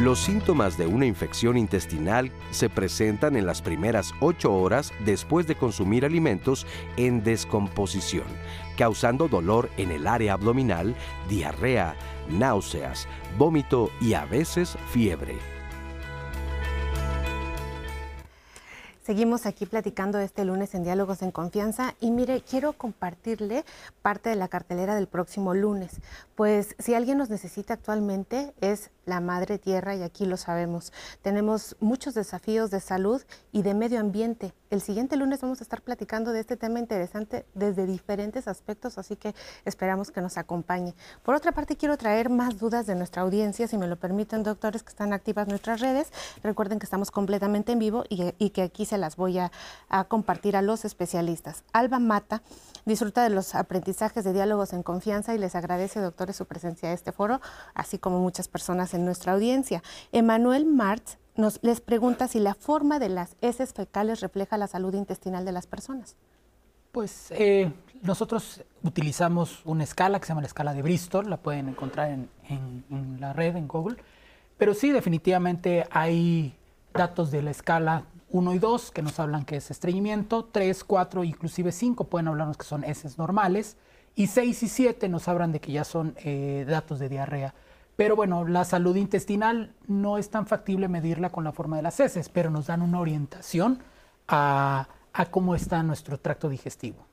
[0.00, 5.54] Los síntomas de una infección intestinal se presentan en las primeras 8 horas después de
[5.54, 8.26] consumir alimentos en descomposición,
[8.76, 10.96] causando dolor en el área abdominal,
[11.28, 11.94] diarrea,
[12.28, 13.06] náuseas,
[13.38, 15.53] vómito y a veces fiebre.
[19.04, 23.62] Seguimos aquí platicando este lunes en Diálogos en Confianza y mire, quiero compartirle
[24.00, 26.00] parte de la cartelera del próximo lunes.
[26.36, 30.92] Pues si alguien nos necesita actualmente es la madre tierra y aquí lo sabemos.
[31.22, 34.54] Tenemos muchos desafíos de salud y de medio ambiente.
[34.70, 39.14] El siguiente lunes vamos a estar platicando de este tema interesante desde diferentes aspectos, así
[39.14, 40.94] que esperamos que nos acompañe.
[41.22, 44.82] Por otra parte, quiero traer más dudas de nuestra audiencia, si me lo permiten, doctores
[44.82, 46.10] que están activas nuestras redes.
[46.42, 49.52] Recuerden que estamos completamente en vivo y, que aquí se las voy a,
[49.88, 51.64] a compartir a los especialistas.
[51.72, 52.42] Alba Mata
[52.84, 56.94] disfruta de los aprendizajes de diálogos en confianza y les agradece, doctores, su presencia en
[56.94, 57.40] este foro,
[57.74, 59.82] así como muchas personas en nuestra audiencia.
[60.12, 64.94] Emanuel Martz nos les pregunta si la forma de las heces fecales refleja la salud
[64.94, 66.16] intestinal de las personas.
[66.92, 71.68] Pues eh, nosotros utilizamos una escala que se llama la escala de Bristol, la pueden
[71.68, 73.96] encontrar en, en la red, en Google,
[74.56, 76.56] pero sí definitivamente hay
[76.92, 78.04] datos de la escala
[78.34, 82.56] 1 y 2 que nos hablan que es estreñimiento, 3, 4, inclusive 5 pueden hablarnos
[82.56, 83.76] que son heces normales,
[84.16, 87.54] y 6 y 7 nos hablan de que ya son eh, datos de diarrea.
[87.94, 92.00] Pero bueno, la salud intestinal no es tan factible medirla con la forma de las
[92.00, 93.78] heces, pero nos dan una orientación
[94.26, 94.88] a,
[95.30, 97.06] cómo está nuestro tracto digestivo.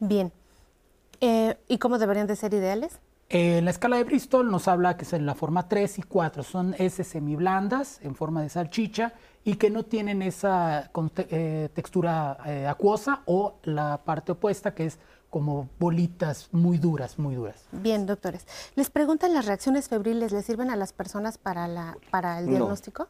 [0.00, 0.30] Bien.
[1.22, 3.00] Eh, ¿Y cómo deberían de ser ideales?
[3.30, 6.42] Eh, la escala de Bristol nos habla que es en la forma 3 y 4.
[6.42, 13.22] Son heces semiblandas en forma de salchicha y que no tienen esa eh, textura acuosa
[13.26, 14.98] o la parte opuesta que es
[15.30, 17.64] como bolitas muy duras, muy duras.
[17.72, 18.46] Bien, doctores.
[18.74, 23.08] ¿Les preguntan las reacciones febriles, ¿les sirven a las personas para, la, para el diagnóstico?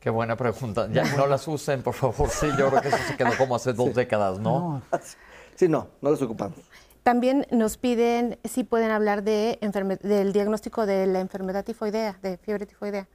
[0.00, 0.88] Qué buena pregunta.
[0.90, 2.30] Ya no las usen, por favor.
[2.30, 4.80] Sí, yo creo que eso se quedó como hace dos décadas, ¿no?
[5.56, 6.58] Sí, no, no las ocupamos.
[7.02, 9.58] También nos piden si pueden hablar de
[10.02, 13.08] del diagnóstico de la enfermedad tifoidea, de fiebre tifoidea.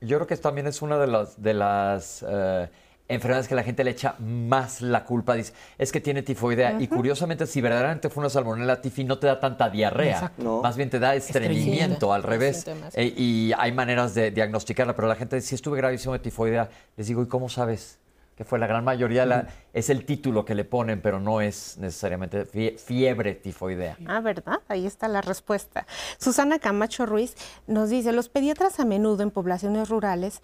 [0.00, 2.68] Yo creo que también es una de las, de las eh,
[3.08, 5.34] enfermedades que la gente le echa más la culpa.
[5.34, 6.80] Dice, es que tiene tifoidea.
[6.80, 10.32] Y curiosamente, si verdaderamente fue una salmonella tifi, no te da tanta diarrea.
[10.62, 12.64] Más bien te da estreñimiento, al revés.
[12.94, 14.94] Eh, y hay maneras de diagnosticarla.
[14.94, 17.98] Pero la gente dice, si estuve gravísimo de tifoidea, les digo, ¿y cómo sabes?
[18.38, 21.76] Que fue la gran mayoría, la, es el título que le ponen, pero no es
[21.78, 22.44] necesariamente
[22.76, 23.96] fiebre tifoidea.
[24.06, 24.60] Ah, ¿verdad?
[24.68, 25.88] Ahí está la respuesta.
[26.18, 27.34] Susana Camacho Ruiz
[27.66, 30.40] nos dice, los pediatras a menudo en poblaciones rurales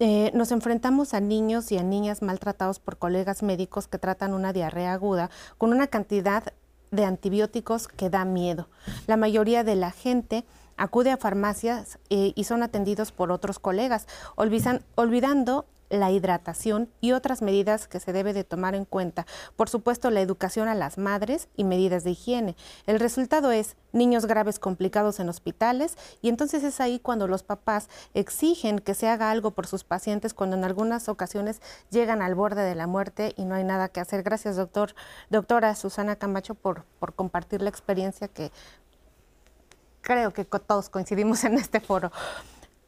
[0.00, 4.54] eh, nos enfrentamos a niños y a niñas maltratados por colegas médicos que tratan una
[4.54, 5.28] diarrea aguda
[5.58, 6.54] con una cantidad
[6.92, 8.70] de antibióticos que da miedo.
[9.06, 10.46] La mayoría de la gente
[10.78, 14.06] acude a farmacias eh, y son atendidos por otros colegas,
[14.96, 19.26] olvidando la hidratación y otras medidas que se debe de tomar en cuenta.
[19.56, 22.56] Por supuesto, la educación a las madres y medidas de higiene.
[22.86, 27.88] El resultado es niños graves complicados en hospitales y entonces es ahí cuando los papás
[28.12, 32.62] exigen que se haga algo por sus pacientes cuando en algunas ocasiones llegan al borde
[32.62, 34.22] de la muerte y no hay nada que hacer.
[34.22, 34.94] Gracias, doctor,
[35.30, 38.50] doctora Susana Camacho, por, por compartir la experiencia que
[40.04, 42.12] creo que todos coincidimos en este foro.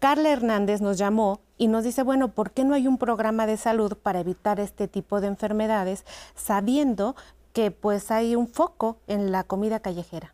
[0.07, 3.57] Carla Hernández nos llamó y nos dice, bueno, ¿por qué no hay un programa de
[3.57, 6.05] salud para evitar este tipo de enfermedades
[6.37, 7.17] sabiendo
[7.53, 10.33] que pues hay un foco en la comida callejera?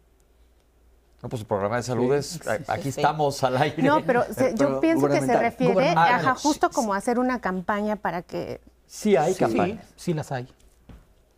[1.22, 3.82] No, pues el programa de salud es, aquí estamos al aire.
[3.82, 4.24] No, pero
[4.56, 9.32] yo pienso que se refiere a justo como hacer una campaña para que Sí hay
[9.32, 9.86] Sí, campañas.
[9.96, 10.48] sí las hay.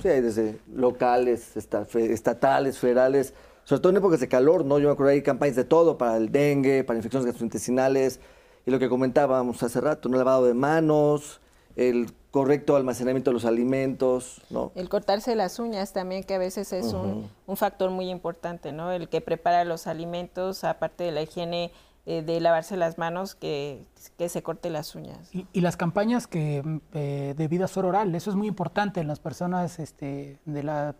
[0.02, 3.32] Sí, hay desde locales, estatales, federales,
[3.64, 4.78] sobre todo en épocas de calor, ¿no?
[4.78, 8.20] Yo me acuerdo hay campañas de todo, para el dengue, para infecciones gastrointestinales,
[8.66, 10.16] y lo que comentábamos hace rato, ¿no?
[10.16, 11.40] El lavado de manos,
[11.76, 14.72] el correcto almacenamiento de los alimentos, ¿no?
[14.74, 18.90] El cortarse las uñas también, que a veces es un, un factor muy importante, ¿no?
[18.92, 21.72] El que prepara los alimentos, aparte de la higiene
[22.06, 23.86] eh, de lavarse las manos, que,
[24.18, 25.34] que se corte las uñas.
[25.34, 29.20] Y, y las campañas que eh, de vida oral, eso es muy importante en las
[29.20, 30.94] personas este, de, la-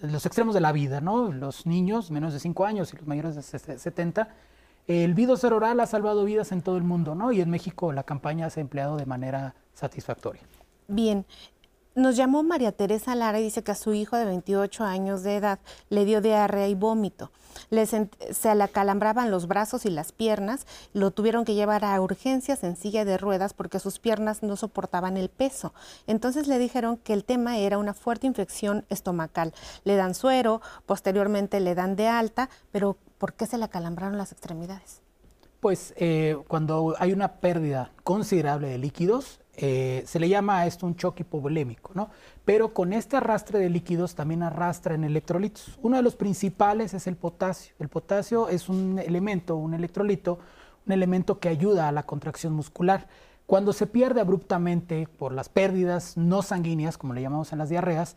[0.00, 1.32] los extremos de la vida, ¿no?
[1.32, 4.28] Los niños menos de 5 años y los mayores de ses- 70.
[4.86, 7.32] El Vido Suero Oral ha salvado vidas en todo el mundo, ¿no?
[7.32, 10.42] Y en México la campaña se ha empleado de manera satisfactoria.
[10.88, 11.24] Bien.
[11.96, 15.34] Nos llamó María Teresa Lara y dice que a su hijo de 28 años de
[15.34, 17.32] edad le dio diarrea y vómito.
[17.68, 20.66] Se le acalambraban los brazos y las piernas.
[20.92, 25.16] Lo tuvieron que llevar a urgencias en silla de ruedas porque sus piernas no soportaban
[25.16, 25.74] el peso.
[26.06, 29.52] Entonces le dijeron que el tema era una fuerte infección estomacal.
[29.82, 34.30] Le dan suero, posteriormente le dan de alta, pero ¿por qué se le acalambraron las
[34.30, 35.02] extremidades?
[35.58, 40.86] Pues eh, cuando hay una pérdida considerable de líquidos, eh, se le llama a esto
[40.86, 42.08] un choque hipovolémico, ¿no?
[42.46, 45.78] Pero con este arrastre de líquidos también arrastran electrolitos.
[45.82, 47.74] Uno de los principales es el potasio.
[47.78, 50.38] El potasio es un elemento, un electrolito,
[50.86, 53.06] un elemento que ayuda a la contracción muscular.
[53.44, 58.16] Cuando se pierde abruptamente por las pérdidas no sanguíneas, como le llamamos en las diarreas,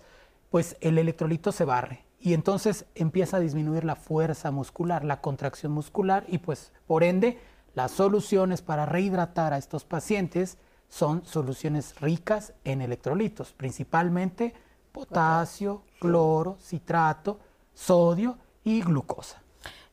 [0.49, 5.73] pues el electrolito se barre y entonces empieza a disminuir la fuerza muscular, la contracción
[5.73, 7.37] muscular y pues por ende
[7.75, 10.57] las soluciones para rehidratar a estos pacientes
[10.93, 14.53] son soluciones ricas en electrolitos, principalmente
[14.91, 17.39] potasio, cloro, citrato,
[17.73, 19.41] sodio y glucosa.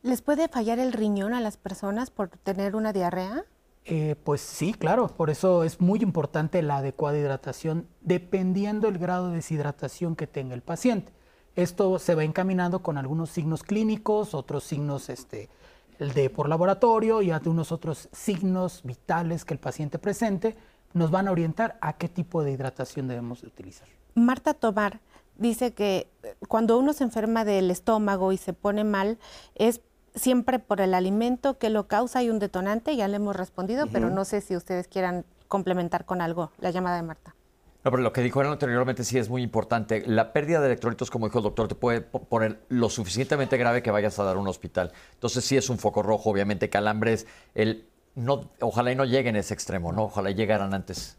[0.03, 3.45] ¿Les puede fallar el riñón a las personas por tener una diarrea?
[3.85, 9.29] Eh, pues sí, claro, por eso es muy importante la adecuada hidratación dependiendo el grado
[9.29, 11.11] de deshidratación que tenga el paciente.
[11.55, 15.49] Esto se va encaminando con algunos signos clínicos, otros signos este,
[15.97, 20.55] de por laboratorio y algunos otros signos vitales que el paciente presente
[20.93, 23.87] nos van a orientar a qué tipo de hidratación debemos de utilizar.
[24.15, 24.99] Marta Tobar
[25.37, 29.17] dice que eh, cuando uno se enferma del estómago y se pone mal,
[29.55, 29.81] es
[30.13, 32.19] siempre por el alimento que lo causa.
[32.19, 36.21] Hay un detonante, ya le hemos respondido, pero no sé si ustedes quieran complementar con
[36.21, 37.35] algo la llamada de Marta.
[37.83, 40.03] No, pero lo que dijo él anteriormente sí es muy importante.
[40.05, 43.81] La pérdida de electrolitos, como dijo el doctor, te puede po- poner lo suficientemente grave
[43.81, 44.91] que vayas a dar a un hospital.
[45.13, 47.25] Entonces sí es un foco rojo, obviamente, calambres.
[47.55, 50.03] El, no, ojalá y no lleguen a ese extremo, ¿no?
[50.05, 51.17] Ojalá y llegaran antes.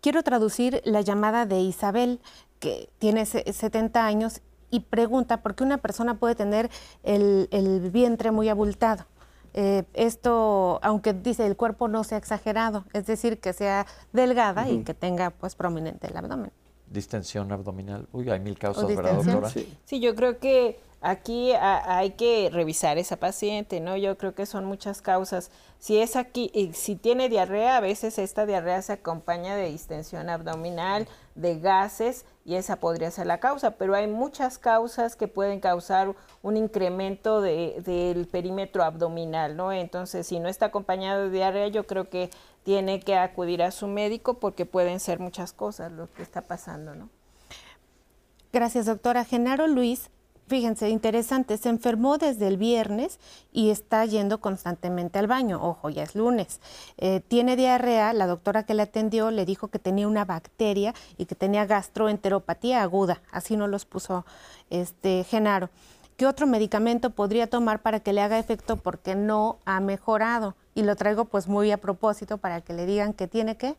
[0.00, 2.20] Quiero traducir la llamada de Isabel,
[2.60, 6.70] que tiene se- 70 años y pregunta por qué una persona puede tener
[7.02, 9.06] el, el vientre muy abultado.
[9.56, 14.82] Eh, esto, aunque dice el cuerpo no sea exagerado, es decir, que sea delgada y
[14.82, 16.50] que tenga pues prominente el abdomen.
[16.90, 18.08] Distensión abdominal.
[18.12, 19.48] Uy, hay mil causas, ¿verdad, doctora?
[19.50, 19.72] Sí.
[19.84, 23.96] Sí, yo creo que aquí ha- hay que revisar esa paciente, ¿no?
[23.96, 25.50] Yo creo que son muchas causas.
[25.78, 30.30] Si es aquí, y si tiene diarrea, a veces esta diarrea se acompaña de distensión
[30.30, 35.60] abdominal, de gases, y esa podría ser la causa, pero hay muchas causas que pueden
[35.60, 39.72] causar un incremento de- del perímetro abdominal, ¿no?
[39.72, 42.30] Entonces, si no está acompañado de diarrea, yo creo que
[42.62, 46.94] tiene que acudir a su médico porque pueden ser muchas cosas lo que está pasando,
[46.94, 47.10] ¿no?
[48.52, 49.24] Gracias, doctora.
[49.24, 50.10] Genaro Luis,
[50.46, 53.18] fíjense, interesante, se enfermó desde el viernes
[53.52, 55.62] y está yendo constantemente al baño.
[55.62, 56.60] Ojo, ya es lunes.
[56.98, 61.26] Eh, tiene diarrea, la doctora que le atendió le dijo que tenía una bacteria y
[61.26, 63.22] que tenía gastroenteropatía aguda.
[63.30, 64.24] Así nos los puso
[64.70, 65.70] este Genaro.
[66.16, 68.76] ¿Qué otro medicamento podría tomar para que le haga efecto?
[68.76, 70.54] Porque no ha mejorado.
[70.74, 73.76] Y lo traigo pues muy a propósito para que le digan que tiene que.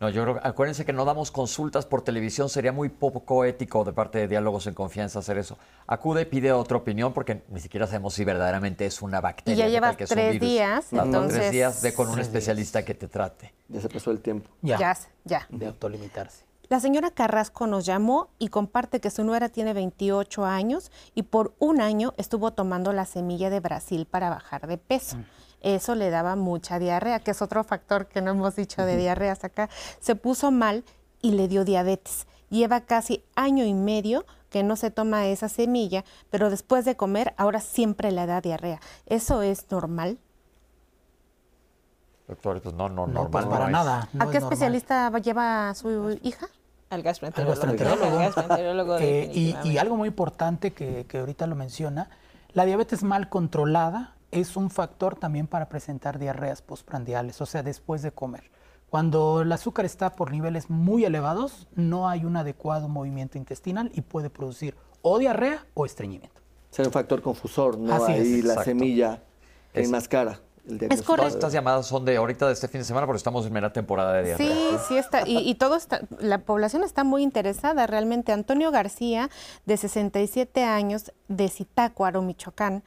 [0.00, 3.92] No, yo creo, acuérdense que no damos consultas por televisión, sería muy poco ético de
[3.92, 5.58] parte de Diálogos en Confianza hacer eso.
[5.86, 9.54] Acude y pide otra opinión porque ni siquiera sabemos si verdaderamente es una bacteria.
[9.54, 10.48] Y ya ¿qué llevas que es un tres virus?
[10.48, 13.52] días, Hasta entonces- tres días, ve con un especialista que te trate.
[13.68, 14.48] Ya se pasó el tiempo.
[14.62, 15.46] Ya, Ya, ya.
[15.50, 16.46] de autolimitarse.
[16.70, 21.52] La señora Carrasco nos llamó y comparte que su nuera tiene 28 años y por
[21.58, 25.18] un año estuvo tomando la semilla de Brasil para bajar de peso.
[25.60, 29.44] Eso le daba mucha diarrea, que es otro factor que no hemos dicho de diarreas
[29.44, 29.68] acá.
[30.00, 30.84] Se puso mal
[31.20, 32.26] y le dio diabetes.
[32.48, 37.34] Lleva casi año y medio que no se toma esa semilla, pero después de comer
[37.36, 38.80] ahora siempre le da diarrea.
[39.06, 40.18] ¿Eso es normal?
[42.26, 44.08] Doctor, pues no, no, No, normal pues no para nada.
[44.12, 44.52] no ¿A es qué normal.
[44.52, 46.46] especialista lleva a su hija?
[46.90, 47.52] Al gastroenterólogo.
[47.62, 48.18] Al gastroenterólogo.
[48.18, 49.30] Al gastroenterólogo, Eh,
[49.64, 52.08] y, algo muy importante que, que ahorita lo menciona,
[52.52, 58.02] la diabetes mal controlada es un factor también para presentar diarreas postprandiales, o sea, después
[58.02, 58.50] de comer.
[58.88, 64.00] Cuando el azúcar está por niveles muy elevados, no hay un adecuado movimiento intestinal y
[64.00, 66.40] puede producir o diarrea o estreñimiento.
[66.70, 67.92] Ser un factor confusor, ¿no?
[67.94, 68.18] Así es.
[68.20, 68.64] Ahí la Exacto.
[68.64, 69.22] semilla
[69.72, 71.06] Es- enmascara el diagnóstico.
[71.06, 71.16] correcto.
[71.22, 73.72] Todas estas llamadas son de ahorita de este fin de semana porque estamos en mera
[73.72, 74.46] temporada de diarrea.
[74.48, 75.26] Sí, sí está.
[75.26, 78.30] Y, y todo está, la población está muy interesada realmente.
[78.32, 79.30] Antonio García,
[79.66, 82.84] de 67 años, de Zitácuaro, Michoacán,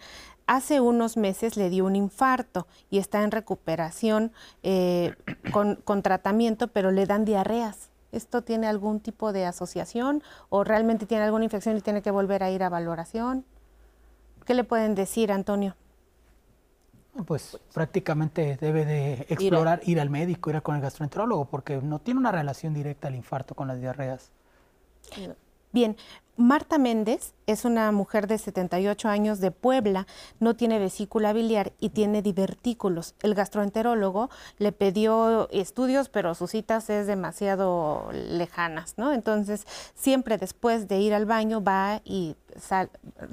[0.48, 4.32] hace unos meses le dio un infarto y está en recuperación
[4.62, 5.16] eh,
[5.52, 7.90] con, con tratamiento, pero le dan diarreas.
[8.12, 12.44] ¿Esto tiene algún tipo de asociación o realmente tiene alguna infección y tiene que volver
[12.44, 13.44] a ir a valoración?
[14.46, 15.76] ¿Qué le pueden decir, Antonio?
[17.26, 22.00] Pues prácticamente debe de explorar, ir al médico, ir a con el gastroenterólogo, porque no
[22.00, 24.32] tiene una relación directa el infarto con las diarreas.
[25.72, 25.96] Bien,
[26.36, 30.08] Marta Méndez es una mujer de 78 años de Puebla,
[30.40, 33.14] no tiene vesícula biliar y tiene divertículos.
[33.22, 39.14] El gastroenterólogo le pidió estudios, pero sus citas es demasiado lejanas, ¿no?
[39.14, 42.36] Entonces, siempre después de ir al baño va y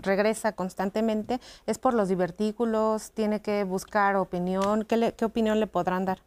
[0.02, 1.40] regresa constantemente.
[1.66, 4.84] Es por los divertículos, tiene que buscar opinión.
[4.84, 6.18] ¿Qué, le- qué opinión le podrán dar?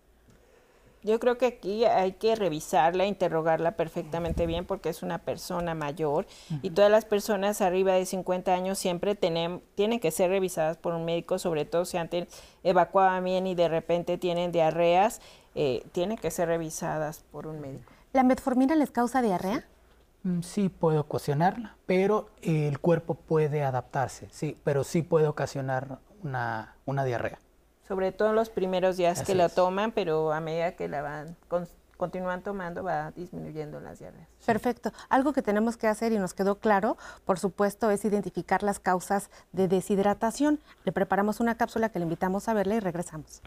[1.04, 6.26] Yo creo que aquí hay que revisarla, interrogarla perfectamente bien porque es una persona mayor
[6.62, 10.94] y todas las personas arriba de 50 años siempre tienen, tienen que ser revisadas por
[10.94, 12.28] un médico, sobre todo si antes
[12.64, 15.20] evacuaban bien y de repente tienen diarreas,
[15.56, 17.92] eh, tienen que ser revisadas por un médico.
[18.14, 19.66] ¿La metformina les causa diarrea?
[20.24, 26.76] Mm, Sí puede ocasionarla, pero el cuerpo puede adaptarse, sí, pero sí puede ocasionar una,
[26.86, 27.40] una diarrea.
[27.88, 31.36] Sobre todo en los primeros días que la toman, pero a medida que la van
[31.50, 31.68] con-
[31.98, 34.28] continúan tomando va disminuyendo las diarreas.
[34.46, 34.92] Perfecto.
[35.10, 39.30] Algo que tenemos que hacer y nos quedó claro, por supuesto, es identificar las causas
[39.52, 40.60] de deshidratación.
[40.86, 43.42] Le preparamos una cápsula que le invitamos a verla y regresamos.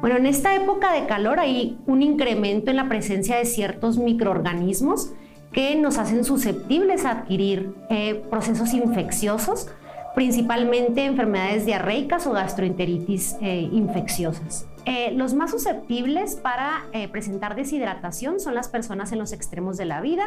[0.00, 5.10] Bueno, en esta época de calor hay un incremento en la presencia de ciertos microorganismos
[5.52, 9.68] que nos hacen susceptibles a adquirir eh, procesos infecciosos,
[10.16, 14.66] principalmente enfermedades diarreicas o gastroenteritis eh, infecciosas.
[14.86, 19.84] Eh, los más susceptibles para eh, presentar deshidratación son las personas en los extremos de
[19.84, 20.24] la vida,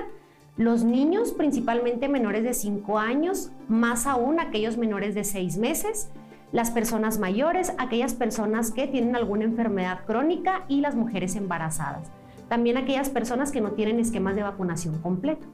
[0.57, 6.11] los niños, principalmente menores de 5 años, más aún aquellos menores de 6 meses,
[6.51, 12.11] las personas mayores, aquellas personas que tienen alguna enfermedad crónica y las mujeres embarazadas.
[12.47, 15.47] También aquellas personas que no tienen esquemas de vacunación completo.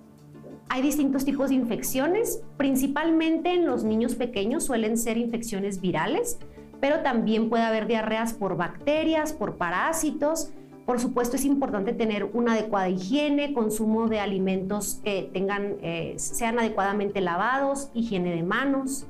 [0.69, 6.39] Hay distintos tipos de infecciones, principalmente en los niños pequeños suelen ser infecciones virales,
[6.81, 10.49] pero también puede haber diarreas por bacterias, por parásitos.
[10.85, 16.59] Por supuesto es importante tener una adecuada higiene, consumo de alimentos que tengan, eh, sean
[16.59, 19.05] adecuadamente lavados, higiene de manos,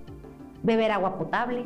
[0.61, 1.65] beber agua potable.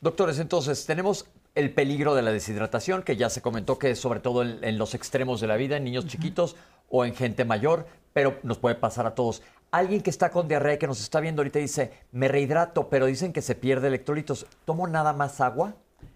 [0.00, 4.20] Doctores, entonces tenemos el peligro de la deshidratación, que ya se comentó que es sobre
[4.20, 6.56] todo en, en los extremos de la vida, en niños chiquitos
[6.88, 9.42] o en gente mayor, pero nos puede pasar a todos.
[9.70, 13.06] Alguien que está con diarrea y que nos está viendo ahorita dice, me rehidrato, pero
[13.06, 14.46] dicen que se pierde electrolitos.
[14.64, 15.74] ¿Tomo nada más agua?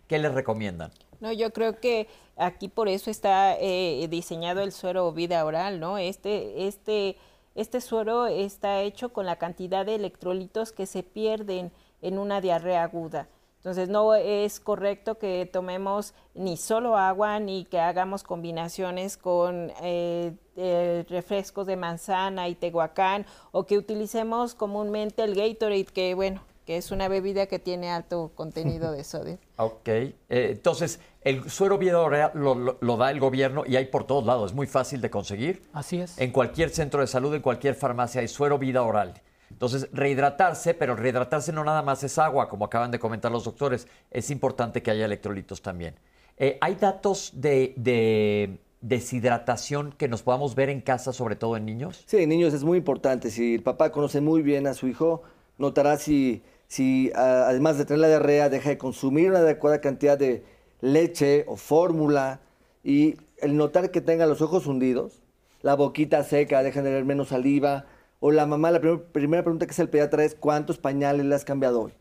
[0.09, 0.91] ¿Qué les recomiendan?
[1.21, 5.99] No, yo creo que aquí por eso está eh, diseñado el suero vida oral, ¿no?
[5.99, 7.17] Este, este,
[7.55, 11.71] este suero está hecho con la cantidad de electrolitos que se pierden
[12.03, 13.29] en una diarrea aguda.
[13.65, 20.35] Entonces no es correcto que tomemos ni solo agua ni que hagamos combinaciones con eh,
[20.57, 26.77] eh, refrescos de manzana y tehuacán o que utilicemos comúnmente el Gatorade, que bueno, que
[26.77, 29.39] es una bebida que tiene alto contenido de sodio.
[29.57, 29.89] Ok.
[29.89, 34.05] Eh, entonces, el suero vida oral lo, lo- lo da el gobierno y hay por
[34.07, 34.51] todos lados.
[34.51, 35.63] Es muy fácil de conseguir.
[35.73, 36.19] Así es.
[36.19, 39.15] En cualquier centro de salud, en cualquier farmacia hay suero vida oral.
[39.55, 43.87] Entonces, rehidratarse, pero rehidratarse no nada más es agua, como acaban de comentar los doctores.
[44.11, 45.95] Es importante que haya electrolitos también.
[46.39, 51.67] Eh, ¿Hay datos de, de deshidratación que nos podamos ver en casa, sobre todo en
[51.67, 52.03] niños?
[52.07, 53.31] Sí, niños, es muy importante.
[53.31, 55.23] Si el papá conoce muy bien a su hijo,
[55.57, 60.45] notará si, si además de tener la diarrea, deja de consumir una adecuada cantidad de
[60.81, 62.41] leche o fórmula
[62.83, 65.23] y el notar que tenga los ojos hundidos,
[65.63, 67.87] la boquita seca, deja de ver menos saliva,
[68.27, 71.35] o la mamá, la primer- primera pregunta que hace el pediatra es ¿cuántos pañales le
[71.35, 71.93] has cambiado hoy?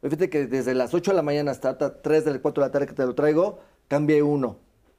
[0.00, 2.68] Oye, Fíjate que desde las 8 de la mañana hasta 3 de las 4 de
[2.68, 3.58] la tarde que te lo traigo,
[3.88, 4.58] cambié uno.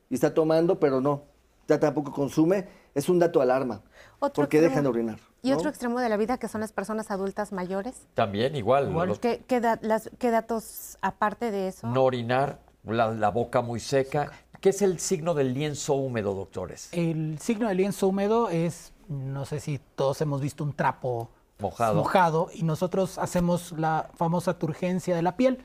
[0.09, 1.23] Y está tomando, pero no.
[1.69, 2.67] Ya tampoco consume.
[2.93, 3.81] Es un dato alarma.
[4.19, 5.19] Otro porque extremo- dejan de orinar.
[5.41, 5.57] Y ¿no?
[5.57, 8.05] otro extremo de la vida que son las personas adultas mayores.
[8.13, 8.91] También, igual.
[8.91, 11.87] los- ¿Qué, qué da- las- qué datos aparte de eso?
[11.87, 14.31] no orinar, la, la boca muy seca.
[14.61, 16.87] ¿Qué es el signo del lienzo húmedo, doctores?
[16.93, 21.29] El signo del lienzo húmedo es, no sé si todos hemos visto un trapo
[21.59, 21.95] Mojado.
[21.95, 25.59] mojado y nosotros hacemos la famosa turgencia de la piel.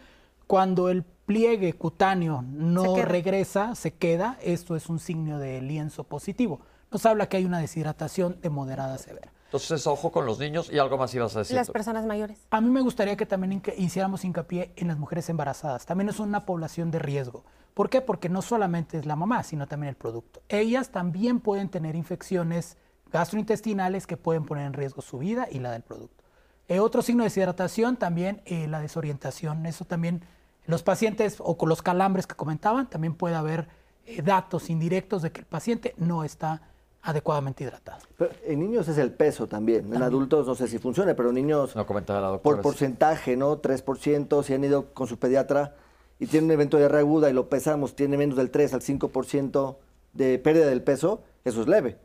[0.46, 6.60] Cuando el pliegue cutáneo no regresa, se queda, esto es un signo de lienzo positivo.
[6.90, 9.32] Nos habla que hay una deshidratación de moderada a severa.
[9.48, 11.56] Entonces, ojo con los niños y algo más ibas a decir.
[11.56, 12.38] Las personas mayores.
[12.50, 15.86] A mí me gustaría que también hiciéramos hincapié en las mujeres embarazadas.
[15.86, 17.44] También es una población de riesgo.
[17.72, 18.02] ¿Por qué?
[18.02, 20.42] Porque no solamente es la mamá, sino también el producto.
[20.50, 22.76] Ellas también pueden tener infecciones
[23.12, 26.24] gastrointestinales que pueden poner en riesgo su vida y la del producto.
[26.68, 29.64] Eh, otro signo de deshidratación también eh, la desorientación.
[29.66, 30.22] Eso también
[30.66, 33.68] los pacientes o con los calambres que comentaban, también puede haber
[34.04, 36.62] eh, datos indirectos de que el paciente no está
[37.00, 38.00] adecuadamente hidratado.
[38.44, 39.94] en niños es el peso también.
[39.94, 43.34] En adultos no sé si funciona, pero en niños no comentaba la doctora, por porcentaje,
[43.36, 43.62] ¿no?
[43.62, 45.74] 3%, si han ido con su pediatra
[46.18, 48.82] y tienen un evento de diarrea aguda y lo pesamos, tiene menos del 3 al
[48.82, 49.76] 5%
[50.12, 51.96] de pérdida del peso, eso es leve.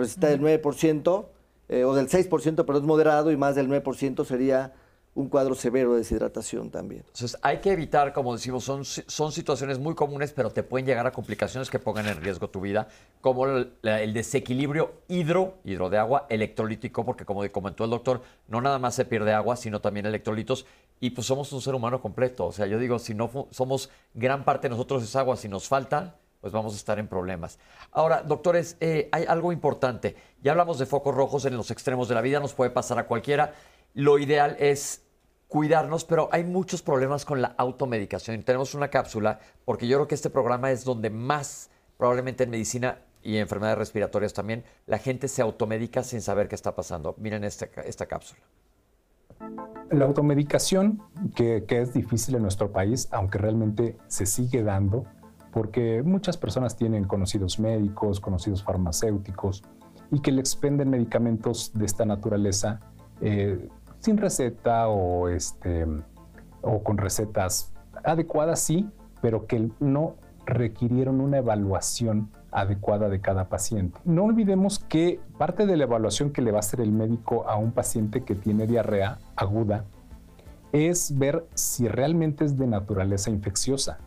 [0.00, 1.26] Pero si está del 9%
[1.68, 4.72] eh, o del 6%, pero es moderado y más del 9% sería
[5.14, 7.02] un cuadro severo de deshidratación también.
[7.02, 11.06] Entonces, hay que evitar, como decimos, son, son situaciones muy comunes, pero te pueden llegar
[11.06, 12.88] a complicaciones que pongan en riesgo tu vida,
[13.20, 18.78] como el, desequilibrio hidro, hidro de agua, electrolítico, porque como comentó el doctor, no nada
[18.78, 20.64] más se pierde agua, sino también electrolitos,
[20.98, 22.46] y pues somos un ser humano completo.
[22.46, 25.68] O sea, yo digo, si no somos gran parte de nosotros es agua, si nos
[25.68, 27.58] falta, pues vamos a estar en problemas.
[27.92, 30.16] Ahora, doctores, eh, hay algo importante.
[30.42, 33.06] Ya hablamos de focos rojos en los extremos de la vida, nos puede pasar a
[33.06, 33.52] cualquiera
[33.94, 35.02] lo ideal es
[35.48, 38.42] cuidarnos, pero hay muchos problemas con la automedicación.
[38.42, 43.00] Tenemos una cápsula, porque yo creo que este programa es donde más, probablemente en medicina
[43.22, 47.14] y enfermedades respiratorias también, la gente se automedica sin saber qué está pasando.
[47.18, 48.40] Miren esta, esta cápsula.
[49.90, 51.02] La automedicación,
[51.34, 55.06] que, que es difícil en nuestro país, aunque realmente se sigue dando,
[55.52, 59.62] porque muchas personas tienen conocidos médicos, conocidos farmacéuticos,
[60.12, 62.80] y que le expenden medicamentos de esta naturaleza
[63.20, 65.86] eh, sin receta o, este,
[66.62, 67.72] o con recetas
[68.04, 68.88] adecuadas, sí,
[69.20, 74.00] pero que no requirieron una evaluación adecuada de cada paciente.
[74.04, 77.56] No olvidemos que parte de la evaluación que le va a hacer el médico a
[77.56, 79.84] un paciente que tiene diarrea aguda
[80.72, 83.98] es ver si realmente es de naturaleza infecciosa,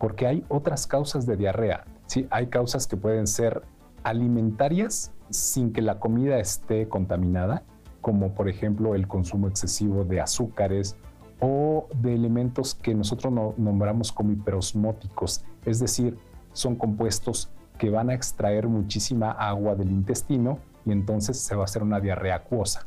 [0.00, 1.84] porque hay otras causas de diarrea.
[2.06, 3.62] Sí, hay causas que pueden ser
[4.02, 7.62] alimentarias sin que la comida esté contaminada
[8.00, 10.96] como por ejemplo el consumo excesivo de azúcares
[11.40, 16.18] o de elementos que nosotros nombramos como hiperosmóticos, es decir,
[16.52, 21.64] son compuestos que van a extraer muchísima agua del intestino y entonces se va a
[21.64, 22.86] hacer una diarrea acuosa.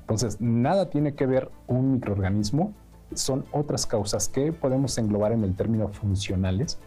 [0.00, 2.74] Entonces, nada tiene que ver un microorganismo,
[3.16, 6.78] son otras causas que podemos englobar en el término funcionales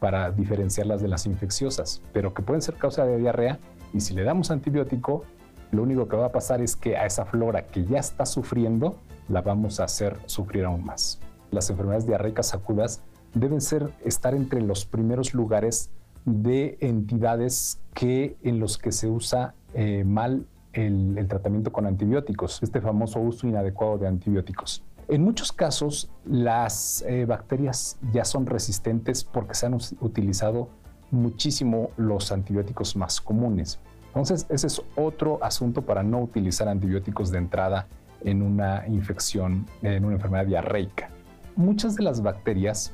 [0.00, 3.58] para diferenciarlas de las infecciosas, pero que pueden ser causa de diarrea
[3.94, 5.24] y si le damos antibiótico
[5.72, 8.98] lo único que va a pasar es que a esa flora que ya está sufriendo,
[9.28, 11.18] la vamos a hacer sufrir aún más.
[11.50, 13.00] Las enfermedades diarreicas agudas
[13.32, 15.90] deben ser, estar entre los primeros lugares
[16.26, 22.82] de entidades que, en los que se usa eh, mal el, tratamiento con antibióticos, este
[22.82, 24.84] famoso uso inadecuado de antibióticos.
[25.08, 30.68] En muchos casos, las eh, bacterias ya son resistentes porque se han utilizado
[31.10, 33.78] muchísimo los antibióticos más comunes.
[34.06, 37.88] Entonces, ese es otro asunto para no utilizar antibióticos de entrada
[38.24, 41.10] en una infección, en una enfermedad diarreica.
[41.56, 42.92] Muchas de las bacterias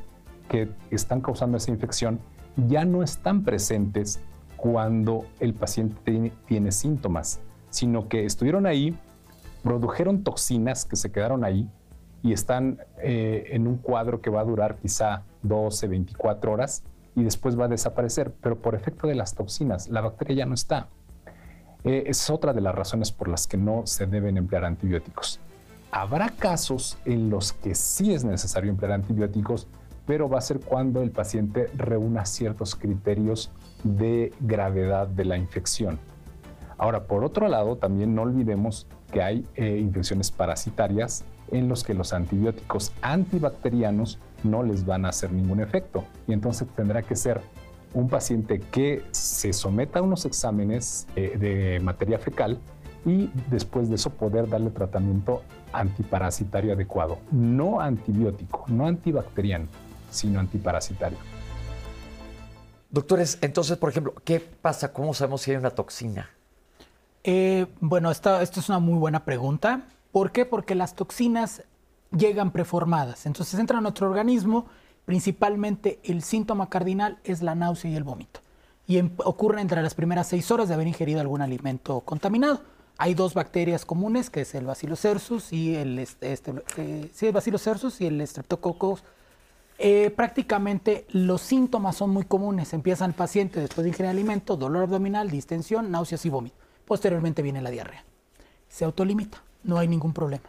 [0.48, 2.20] que están causando esa infección
[2.66, 4.20] ya no están presentes
[4.56, 7.40] cuando el paciente tiene, síntomas,
[7.70, 8.98] sino que estuvieron ahí,
[9.62, 11.68] produjeron toxinas que se quedaron ahí
[12.22, 16.82] y están eh, en un cuadro que va a durar quizá 12, 24 horas
[17.14, 20.54] y después va a desaparecer, pero por efecto de las toxinas, la bacteria ya no
[20.54, 20.88] está.
[21.84, 25.40] Eh, es otra de las razones por las que no se deben emplear antibióticos.
[25.90, 29.68] Habrá casos en los que sí es necesario emplear antibióticos,
[30.06, 33.50] pero va a ser cuando el paciente reúna ciertos criterios
[33.84, 35.98] de gravedad de la infección.
[36.78, 41.94] Ahora, por otro lado, también no olvidemos que hay eh, infecciones parasitarias en los que
[41.94, 47.40] los antibióticos antibacterianos no les van a hacer ningún efecto y entonces tendrá que ser
[47.94, 52.58] un paciente que se someta a unos exámenes eh, de materia fecal
[53.06, 55.42] y después de eso poder darle tratamiento
[55.72, 57.18] antiparasitario adecuado.
[57.30, 59.66] No antibiótico, no antibacteriano,
[60.10, 61.18] sino antiparasitario.
[62.90, 64.92] Doctores, entonces, por ejemplo, ¿qué pasa?
[64.92, 66.30] ¿Cómo sabemos si hay una toxina?
[67.24, 69.82] Eh, bueno, esta, esta es una muy buena pregunta.
[70.12, 70.44] ¿Por qué?
[70.44, 71.62] Porque las toxinas
[72.10, 73.26] llegan preformadas.
[73.26, 74.66] Entonces entran a nuestro organismo
[75.08, 78.40] Principalmente el síntoma cardinal es la náusea y el vómito.
[78.86, 82.60] Y ocurre entre las primeras seis horas de haber ingerido algún alimento contaminado.
[82.98, 86.34] Hay dos bacterias comunes, que es el Bacillus cersus y el, este,
[86.76, 89.02] eh, el Bacillus cersus y el Streptococcus
[89.78, 92.74] Eh, prácticamente los síntomas son muy comunes.
[92.74, 96.56] Empieza el paciente después de ingerir alimento, dolor abdominal, distensión, náuseas y vómito.
[96.88, 98.02] Posteriormente viene la diarrea.
[98.66, 100.48] Se autolimita, no hay ningún problema.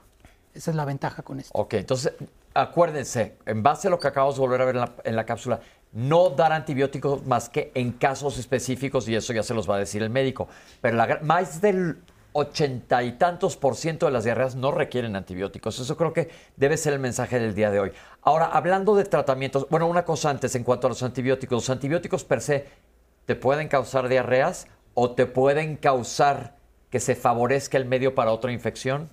[0.53, 1.51] Esa es la ventaja con esto.
[1.53, 2.13] Ok, entonces
[2.53, 5.59] acuérdense, en base a lo que acabamos de volver a ver en la, cápsula,
[5.91, 9.79] no dar antibióticos más que en casos específicos y eso ya se los va a
[9.79, 10.47] decir el médico.
[10.79, 11.97] Pero la más del
[12.31, 15.77] ochenta y tantos por ciento de las diarreas no requieren antibióticos.
[15.77, 17.91] Eso creo que debe ser el mensaje del día de hoy.
[18.21, 21.63] Ahora, hablando de tratamientos, bueno, una cosa antes en cuanto a los antibióticos.
[21.63, 22.65] Los antibióticos per se
[23.25, 26.57] te pueden causar diarreas o te pueden causar
[26.89, 29.09] que se favorezca el medio para otra infección.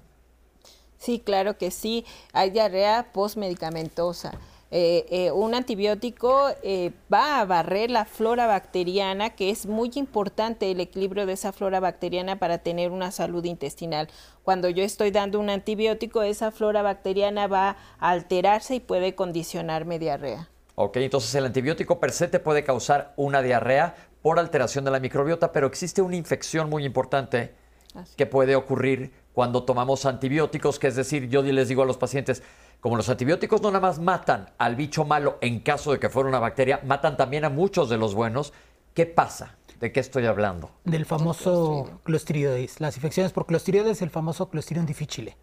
[0.98, 2.04] Sí, claro que sí.
[2.32, 4.32] Hay diarrea postmedicamentosa.
[4.72, 10.70] Eh, eh, un antibiótico eh, va a barrer la flora bacteriana, que es muy importante
[10.70, 14.08] el equilibrio de esa flora bacteriana para tener una salud intestinal.
[14.42, 20.00] Cuando yo estoy dando un antibiótico, esa flora bacteriana va a alterarse y puede condicionarme
[20.00, 20.48] diarrea.
[20.74, 23.94] Ok, entonces el antibiótico per se te puede causar una diarrea
[24.26, 27.54] por alteración de la microbiota, pero existe una infección muy importante
[27.94, 28.12] Así.
[28.16, 32.42] que puede ocurrir cuando tomamos antibióticos, que es decir, yo les digo a los pacientes,
[32.80, 36.28] como los antibióticos no nada más matan al bicho malo en caso de que fuera
[36.28, 38.52] una bacteria, matan también a muchos de los buenos.
[38.94, 39.54] ¿Qué pasa?
[39.78, 40.72] ¿De qué estoy hablando?
[40.82, 42.80] Del famoso Clostridoides.
[42.80, 45.36] Las infecciones por Clostridoides, el famoso Clostridium difficile.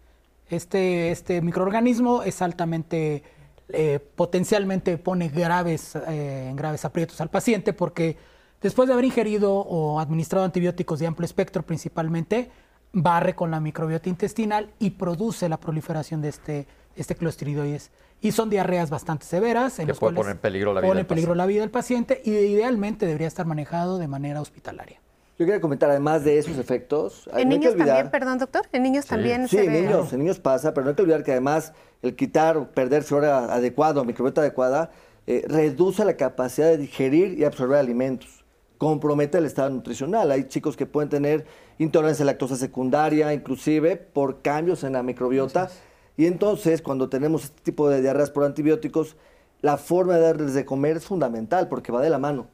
[0.50, 3.22] Este, este microorganismo es altamente,
[3.70, 8.33] eh, potencialmente pone graves, eh, en graves aprietos al paciente porque
[8.64, 12.50] después de haber ingerido o administrado antibióticos de amplio espectro principalmente,
[12.92, 17.90] barre con la microbiota intestinal y produce la proliferación de este, este Clostridoides.
[18.22, 19.78] Y son diarreas bastante severas.
[19.80, 21.44] En Que los puede cuales poner en peligro la vida pone del en peligro la
[21.46, 24.98] vida del paciente y idealmente debería estar manejado de manera hospitalaria.
[25.38, 28.82] Yo quería comentar, además de esos efectos, En no niños olvidar- también, perdón, doctor, en
[28.84, 29.82] niños también Sí, se en ve.
[29.82, 33.02] niños, en niños pasa, pero no hay que olvidar que además el quitar o perder
[33.02, 34.90] flora adecuada, microbiota adecuada,
[35.26, 38.43] eh, reduce la capacidad de digerir y absorber alimentos.
[38.84, 40.30] Compromete el estado nutricional.
[40.30, 41.46] Hay chicos que pueden tener
[41.78, 45.70] intolerancia a lactosa secundaria, inclusive por cambios en la microbiota.
[46.18, 49.16] Y entonces, cuando tenemos este tipo de diarreas por antibióticos,
[49.62, 52.48] la forma de darles de comer es fundamental porque va de la mano.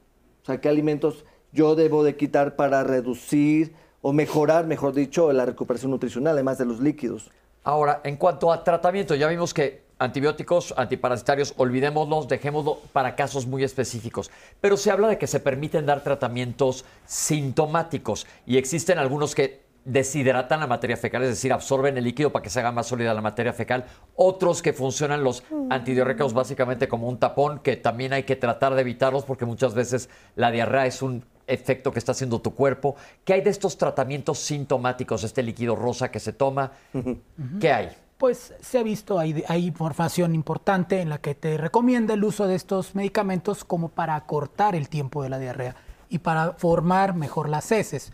[0.44, 5.46] O sea, qué alimentos yo debo de quitar para reducir o mejorar, mejor dicho, la
[5.46, 7.32] recuperación nutricional, además de los líquidos.
[7.64, 13.62] Ahora, en cuanto a tratamiento, ya vimos que antibióticos, antiparasitarios, olvidémoslos, dejémoslo para casos muy
[13.62, 14.30] específicos.
[14.60, 20.60] Pero se habla de que se permiten dar tratamientos sintomáticos y existen algunos que deshidratan
[20.60, 23.20] la materia fecal, es decir, absorben el líquido para que se haga más sólida la
[23.20, 23.84] materia fecal.
[24.14, 28.82] Otros que funcionan los antidiarreicos básicamente como un tapón, que también hay que tratar de
[28.82, 32.96] evitarlos porque muchas veces la diarrea es un efecto que está haciendo tu cuerpo.
[33.24, 36.72] ¿Qué hay de estos tratamientos sintomáticos, este líquido rosa que se toma?
[37.60, 37.88] ¿Qué hay?
[38.20, 42.54] Pues se ha visto, hay, información importante en la que te recomienda el uso de
[42.54, 45.74] estos medicamentos como para acortar el tiempo de la diarrea
[46.10, 48.12] y para formar mejor las heces.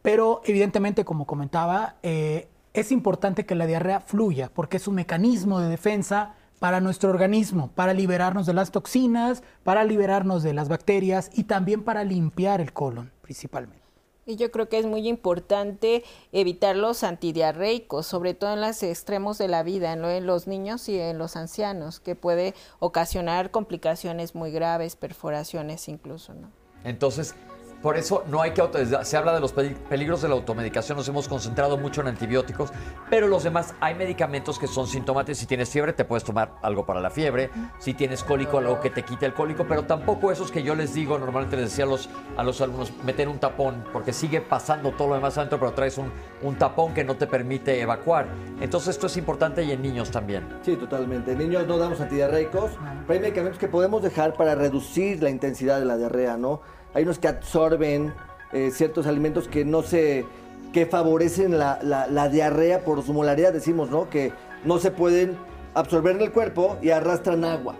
[0.00, 5.60] Pero evidentemente, como comentaba, eh, es importante que la diarrea fluya porque es un mecanismo
[5.60, 11.30] de defensa para nuestro organismo, para liberarnos de las toxinas, para liberarnos de las bacterias
[11.34, 13.81] y también para limpiar el colon principalmente.
[14.24, 19.38] Y yo creo que es muy importante evitar los antidiarreicos, sobre todo en los extremos
[19.38, 20.10] de la vida, ¿no?
[20.10, 26.34] en los niños y en los ancianos, que puede ocasionar complicaciones muy graves, perforaciones incluso,
[26.34, 26.50] ¿no?
[26.84, 27.34] Entonces,
[27.82, 28.62] por eso no hay que
[29.02, 32.72] se habla de los peli- peligros de la automedicación, nos hemos concentrado mucho en antibióticos,
[33.10, 35.38] pero los demás hay medicamentos que son sintomáticos.
[35.38, 37.50] Si tienes fiebre, te puedes tomar algo para la fiebre.
[37.78, 40.94] Si tienes cólico, algo que te quite el cólico, pero tampoco esos que yo les
[40.94, 44.92] digo, normalmente les decía a los, a los alumnos, meter un tapón, porque sigue pasando
[44.92, 46.12] todo lo demás adentro, pero traes un,
[46.42, 48.28] un tapón que no te permite evacuar.
[48.60, 50.46] Entonces, esto es importante y en niños también.
[50.62, 51.32] Sí, totalmente.
[51.32, 52.70] En niños no damos antidiarreicos,
[53.06, 56.60] pero hay medicamentos que podemos dejar para reducir la intensidad de la diarrea, ¿no?
[56.94, 58.12] Hay unos que absorben
[58.52, 60.26] eh, ciertos alimentos que no se,
[60.72, 64.10] que favorecen la, la- diarrea por su molaridad, decimos, ¿no?
[64.10, 64.32] Que
[64.64, 65.36] no se pueden
[65.74, 67.74] absorber en el cuerpo y arrastran agua.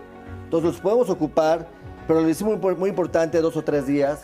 [0.45, 1.67] Entonces los podemos ocupar,
[2.07, 4.23] pero lo decimos muy importante, dos o tres días,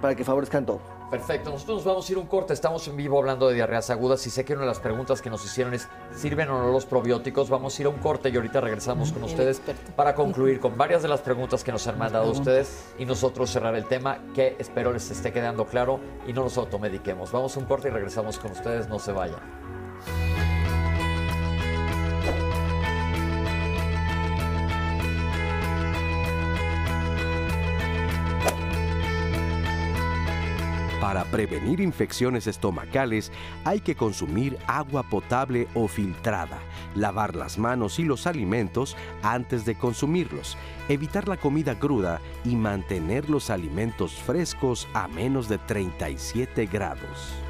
[0.00, 0.80] para que favorezcan todo.
[1.10, 3.88] Perfecto, nosotros nos vamos a ir a un corte, estamos en vivo hablando de diarreas
[3.88, 6.70] agudas y sé que una de las preguntas que nos hicieron es, ¿sirven o no
[6.70, 7.48] los probióticos?
[7.48, 9.92] Vamos a ir a un corte y ahorita regresamos con Bien ustedes experto.
[9.96, 13.74] para concluir con varias de las preguntas que nos han mandado ustedes y nosotros cerrar
[13.74, 17.32] el tema que espero les esté quedando claro y no nos automediquemos.
[17.32, 19.40] Vamos a un corte y regresamos con ustedes, no se vayan.
[31.08, 33.32] Para prevenir infecciones estomacales
[33.64, 36.58] hay que consumir agua potable o filtrada,
[36.94, 40.58] lavar las manos y los alimentos antes de consumirlos,
[40.90, 47.47] evitar la comida cruda y mantener los alimentos frescos a menos de 37 grados.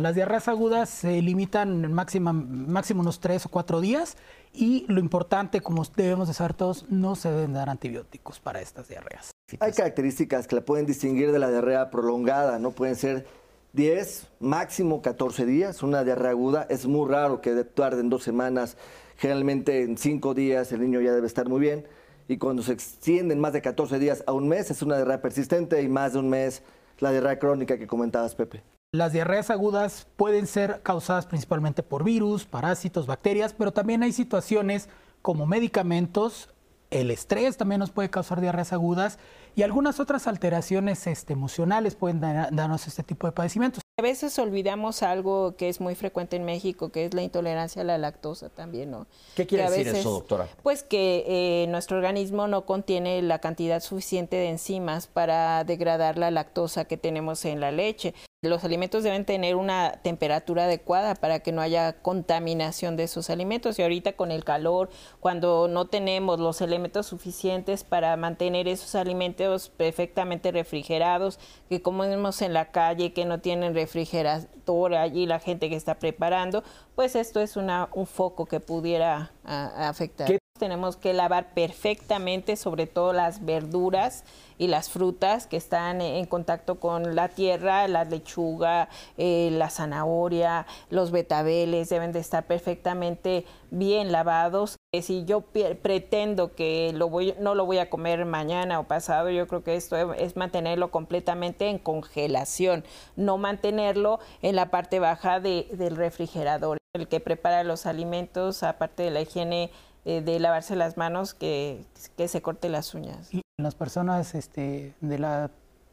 [0.00, 4.16] Las diarreas agudas se limitan máximo, máximo unos tres o cuatro días
[4.54, 8.88] y lo importante, como debemos de saber todos, no se deben dar antibióticos para estas
[8.88, 9.30] diarreas.
[9.58, 12.70] Hay características que la pueden distinguir de la diarrea prolongada, ¿no?
[12.70, 13.26] Pueden ser
[13.74, 15.82] 10, máximo 14 días.
[15.82, 18.78] Una diarrea aguda es muy raro que tarde en dos semanas.
[19.18, 21.86] Generalmente en cinco días el niño ya debe estar muy bien.
[22.26, 25.82] Y cuando se extienden más de 14 días a un mes es una diarrea persistente
[25.82, 26.62] y más de un mes
[27.00, 28.62] la diarrea crónica que comentabas, Pepe.
[28.92, 34.88] Las diarreas agudas pueden ser causadas principalmente por virus, parásitos, bacterias, pero también hay situaciones
[35.22, 36.48] como medicamentos,
[36.90, 39.20] el estrés también nos puede causar diarreas agudas
[39.54, 43.80] y algunas otras alteraciones este, emocionales pueden darnos este tipo de padecimientos.
[43.96, 47.84] A veces olvidamos algo que es muy frecuente en México, que es la intolerancia a
[47.84, 49.06] la lactosa también, ¿no?
[49.36, 50.48] ¿Qué quiere decir eso, doctora?
[50.64, 56.32] Pues que eh, nuestro organismo no contiene la cantidad suficiente de enzimas para degradar la
[56.32, 58.14] lactosa que tenemos en la leche.
[58.42, 63.78] Los alimentos deben tener una temperatura adecuada para que no haya contaminación de esos alimentos.
[63.78, 64.88] Y ahorita con el calor,
[65.20, 71.38] cuando no tenemos los elementos suficientes para mantener esos alimentos perfectamente refrigerados,
[71.68, 76.64] que comemos en la calle, que no tienen refrigerador allí la gente que está preparando,
[76.94, 80.30] pues esto es una, un foco que pudiera afectar.
[80.60, 84.24] Tenemos que lavar perfectamente, sobre todo las verduras
[84.58, 90.66] y las frutas que están en contacto con la tierra, la lechuga, eh, la zanahoria,
[90.90, 94.76] los betabeles deben de estar perfectamente bien lavados.
[94.92, 96.92] Eh, si yo pretendo que
[97.38, 101.70] no lo voy a comer mañana o pasado, yo creo que esto es mantenerlo completamente
[101.70, 102.84] en congelación,
[103.16, 106.76] no mantenerlo en la parte baja del refrigerador.
[106.92, 109.70] El que prepara los alimentos, aparte de la higiene
[110.04, 111.84] eh, de lavarse las manos, que,
[112.16, 113.30] que se corte las uñas
[113.60, 115.50] las personas este, de, la,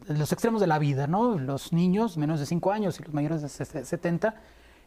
[0.07, 1.37] los extremos de la vida, ¿no?
[1.37, 4.35] Los niños menos de 5 años y los mayores de 70.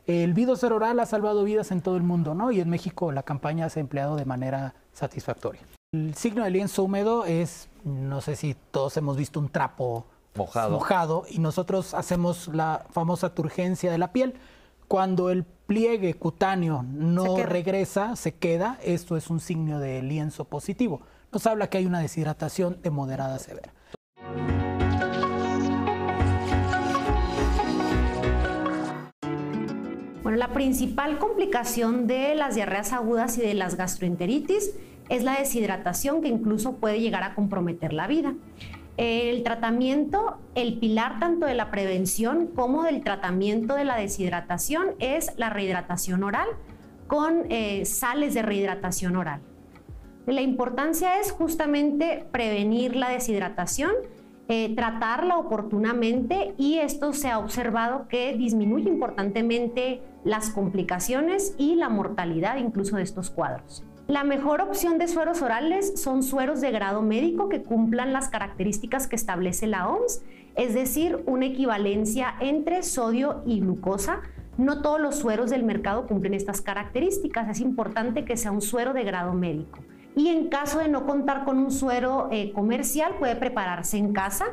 [0.06, 2.50] El Vido Cero Oral ha salvado vidas en todo el mundo, ¿no?
[2.50, 5.60] Y en México la campaña se ha empleado de manera satisfactoria.
[5.92, 10.70] El signo del lienzo húmedo es, no sé si todos hemos visto un trapo mojado,
[10.70, 14.34] mojado y nosotros hacemos la famosa turgencia de la piel.
[14.90, 21.02] Cuando el pliegue cutáneo no regresa, se queda, esto es un signo de lienzo positivo
[21.32, 23.72] nos habla que hay una deshidratación de moderada a severa.
[30.24, 34.72] Bueno, la principal complicación de las diarreas agudas y de las gastroenteritis
[35.08, 38.34] es la deshidratación que incluso puede llegar a comprometer la vida.
[39.00, 45.32] El tratamiento, el pilar tanto de la prevención como del tratamiento de la deshidratación es
[45.38, 46.46] la rehidratación oral
[47.06, 49.40] con eh, sales de rehidratación oral.
[50.26, 53.92] La importancia es justamente prevenir la deshidratación,
[54.48, 61.88] eh, tratarla oportunamente y esto se ha observado que disminuye importantemente las complicaciones y la
[61.88, 63.82] mortalidad incluso de estos cuadros.
[64.10, 69.06] La mejor opción de sueros orales son sueros de grado médico que cumplan las características
[69.06, 70.22] que establece la OMS,
[70.56, 74.22] es decir, una equivalencia entre sodio y glucosa.
[74.58, 78.94] No todos los sueros del mercado cumplen estas características, es importante que sea un suero
[78.94, 79.78] de grado médico
[80.16, 84.46] y en caso de no contar con un suero eh, comercial puede prepararse en casa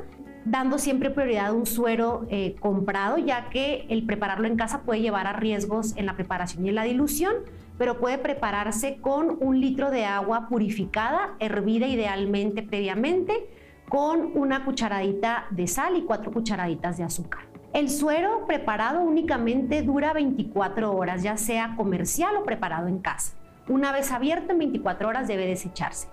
[0.45, 5.01] dando siempre prioridad a un suero eh, comprado, ya que el prepararlo en casa puede
[5.01, 7.33] llevar a riesgos en la preparación y en la dilución,
[7.77, 13.49] pero puede prepararse con un litro de agua purificada, hervida idealmente previamente,
[13.89, 17.41] con una cucharadita de sal y cuatro cucharaditas de azúcar.
[17.73, 23.33] El suero preparado únicamente dura 24 horas, ya sea comercial o preparado en casa.
[23.67, 26.07] Una vez abierto en 24 horas debe desecharse.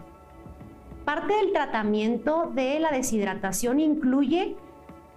[1.05, 4.57] Parte del tratamiento de la deshidratación incluye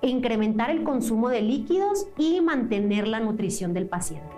[0.01, 4.36] incrementar el consumo de líquidos y mantener la nutrición del paciente.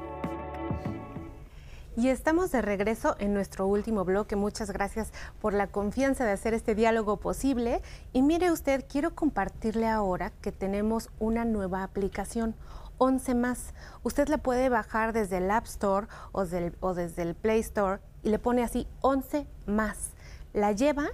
[2.00, 4.38] Y estamos de regreso en nuestro último bloque.
[4.38, 7.82] Muchas gracias por la confianza de hacer este diálogo posible.
[8.14, 12.56] Y mire usted, quiero compartirle ahora que tenemos una nueva aplicación.
[13.00, 13.74] 11 más.
[14.02, 18.40] Usted la puede bajar desde el App Store o, desde el Play Store y le
[18.40, 20.12] pone así 11 más.
[20.54, 21.10] La lleva,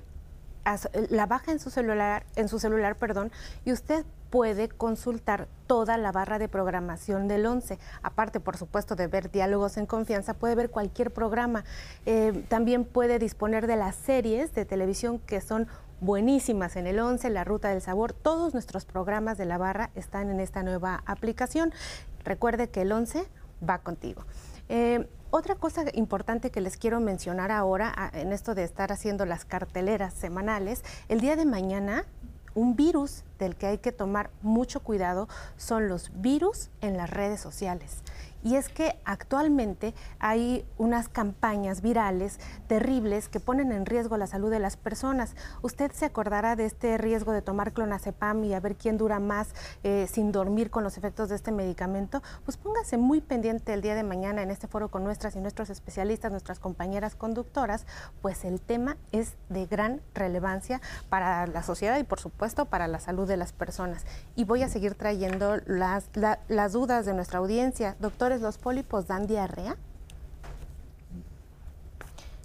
[1.10, 3.32] la baja en su celular, en su celular, perdón,
[3.64, 7.80] y usted puede consultar toda la barra de programación del 11.
[8.03, 11.63] Aparte, por supuesto, de ver diálogos en confianza, puede ver cualquier programa.
[12.05, 15.67] Eh, también puede disponer de las series de televisión que son
[16.01, 18.13] buenísimas en el 11, La Ruta del Sabor.
[18.13, 21.73] Todos nuestros programas de la barra están en esta nueva aplicación.
[22.23, 23.26] Recuerde que el 11
[23.67, 24.26] va contigo.
[24.69, 29.43] Eh, otra cosa importante que les quiero mencionar ahora en esto de estar haciendo las
[29.43, 32.05] carteleras semanales, el día de mañana
[32.53, 35.28] un virus del que hay que tomar mucho cuidado
[35.58, 38.02] son los virus en las redes sociales.
[38.46, 44.52] Y es que actualmente hay unas campañas virales terribles que ponen en riesgo la salud
[44.52, 45.36] de las personas.
[45.64, 49.56] Usted se acordará de este riesgo de tomar clonazepam y a ver quién dura más
[49.82, 52.22] eh, sin dormir con los efectos de este medicamento.
[52.44, 55.72] Pues póngase muy pendiente el día de mañana en este foro con nuestras y nuestros
[55.72, 57.88] especialistas, nuestras compañeras conductoras,
[58.22, 63.00] pues el tema es de gran relevancia para la sociedad y por supuesto para la
[63.00, 64.05] salud de las personas.
[64.36, 66.09] Y voy a seguir trayendo las,
[66.47, 67.95] las dudas de nuestra audiencia.
[67.99, 69.78] Doctores, ¿los pólipos dan diarrea?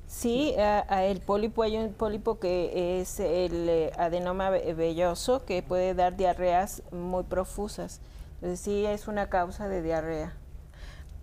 [0.07, 6.17] Sí, el pólipo, hay un pólipo que es el eh, adenoma velloso que puede dar
[6.17, 8.01] diarreas muy profusas.
[8.35, 10.35] Entonces sí es una causa de diarrea.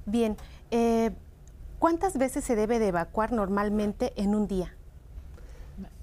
[0.06, 0.38] Bien,
[0.72, 1.12] eh,
[1.80, 4.74] ¿cuántas veces se debe de evacuar normalmente en un día?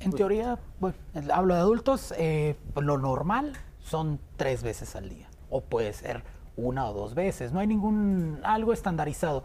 [0.00, 0.96] En teoría, bueno,
[1.32, 6.22] hablo de adultos, eh, lo normal son tres veces al día, o puede ser
[6.56, 7.52] una o dos veces.
[7.52, 9.44] No hay ningún algo estandarizado.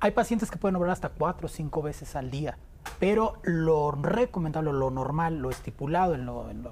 [0.00, 2.58] Hay pacientes que pueden obrar hasta cuatro o cinco veces al día,
[2.98, 6.28] pero lo recomendable, lo normal, lo estipulado en,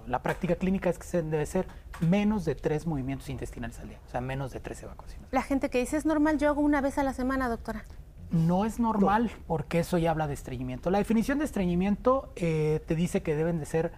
[0.07, 1.67] la práctica clínica es que se debe ser
[2.01, 5.29] menos de tres movimientos intestinales al día, o sea, menos de tres evacuaciones.
[5.31, 7.85] La gente que dice es normal, yo hago una vez a la semana, doctora.
[8.31, 10.91] No es normal porque eso ya habla de estreñimiento.
[10.91, 13.93] La definición de estreñimiento eh, te dice que deben de ser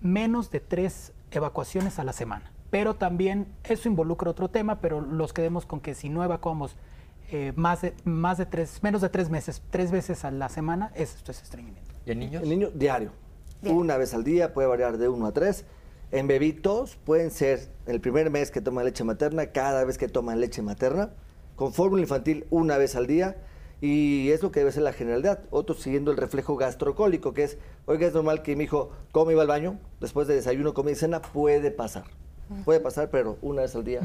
[0.00, 5.32] menos de tres evacuaciones a la semana pero también eso involucra otro tema, pero los
[5.32, 6.76] quedemos con que si no evacuamos
[7.30, 10.92] eh, más, de, más de tres, menos de tres meses, tres veces a la semana,
[10.94, 11.92] esto es estreñimiento.
[12.06, 12.42] ¿Y en niños?
[12.42, 13.12] El niño diario.
[13.62, 15.66] Una vez al día, puede variar de uno a tres.
[16.12, 20.40] En bebitos pueden ser el primer mes que toman leche materna, cada vez que toman
[20.40, 21.10] leche materna,
[21.56, 23.36] con fórmula infantil una vez al día.
[23.80, 25.40] Y es lo que debe ser la generalidad.
[25.50, 29.36] Otros siguiendo el reflejo gastrocólico, que es, oiga, es normal que mi hijo come y
[29.36, 32.04] va al baño, después de desayuno, come y cena, puede pasar.
[32.64, 34.00] Puede pasar, pero una vez al día,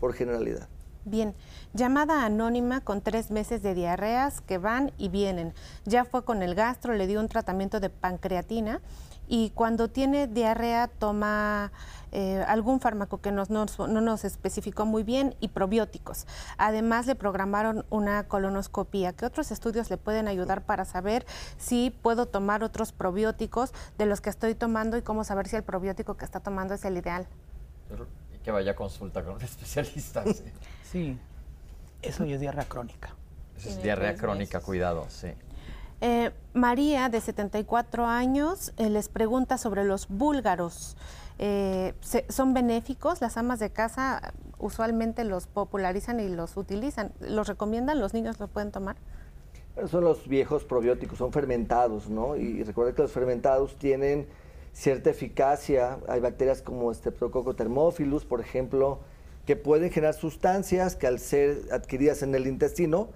[0.00, 0.68] por generalidad.
[1.04, 1.34] Bien,
[1.74, 5.52] llamada anónima con tres meses de diarreas que van y vienen.
[5.84, 8.80] Ya fue con el gastro, le dio un tratamiento de pancreatina
[9.28, 11.72] y cuando tiene diarrea toma
[12.14, 16.26] eh, algún fármaco que no nos especificó muy bien y probióticos.
[16.58, 19.14] Además le programaron una colonoscopía.
[19.14, 21.24] ¿Qué otros estudios le pueden ayudar para saber
[21.56, 25.62] si puedo tomar otros probióticos de los que estoy tomando y cómo saber si el
[25.62, 27.26] probiótico que está tomando es el ideal?
[28.34, 30.24] y que vaya a consulta con un especialista.
[30.82, 31.18] Sí,
[32.02, 33.14] eso ya es diarrea crónica.
[33.56, 35.28] es diarrea crónica, cuidado, sí.
[36.04, 40.96] Eh, María, de 74 años, eh, les pregunta sobre los búlgaros.
[41.38, 41.94] Eh,
[42.28, 43.20] ¿Son benéficos?
[43.20, 47.12] Las amas de casa usualmente los popularizan y los utilizan.
[47.20, 48.00] ¿Los recomiendan?
[48.00, 48.96] ¿Los niños lo pueden tomar?
[49.88, 52.34] Son los viejos probióticos, son fermentados, ¿no?
[52.34, 54.26] Y recuerda que los fermentados tienen
[54.72, 56.00] cierta eficacia.
[56.08, 58.98] Hay bacterias como Streptococcus thermophilus, por ejemplo,
[59.46, 63.10] que pueden generar sustancias que al ser adquiridas en el intestino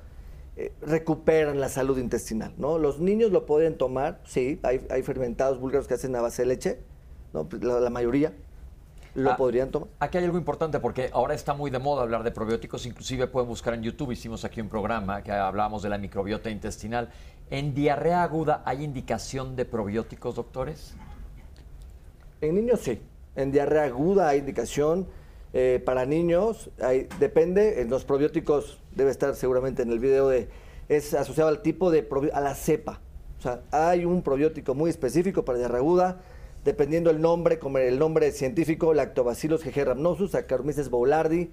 [0.56, 2.54] eh, recuperan la salud intestinal.
[2.56, 2.78] ¿no?
[2.78, 6.78] Los niños lo pueden tomar, sí, hay, fermentados búlgaros que hacen a base de leche,
[7.34, 7.46] ¿no?
[7.60, 8.32] la, mayoría
[9.14, 9.88] lo ah, podrían tomar.
[9.98, 13.48] Aquí hay algo importante porque ahora está muy de moda hablar de probióticos, inclusive pueden
[13.48, 17.10] buscar en YouTube, hicimos aquí un programa que hablábamos de la microbiota intestinal.
[17.50, 20.94] ¿En diarrea aguda hay indicación de probióticos, doctores?
[22.40, 23.00] En niños sí.
[23.34, 25.06] En diarrea aguda hay indicación.
[25.58, 30.50] Eh, para niños, hay, depende, en los probióticos debe estar seguramente en el video de,
[30.90, 33.00] es asociado al tipo de, a la cepa.
[33.38, 36.20] O sea, hay un probiótico muy específico para diarrea aguda,
[36.62, 41.48] dependiendo el nombre, como el nombre científico, Lactobacillus GG rhamnosus, Saccharomyces boulardii,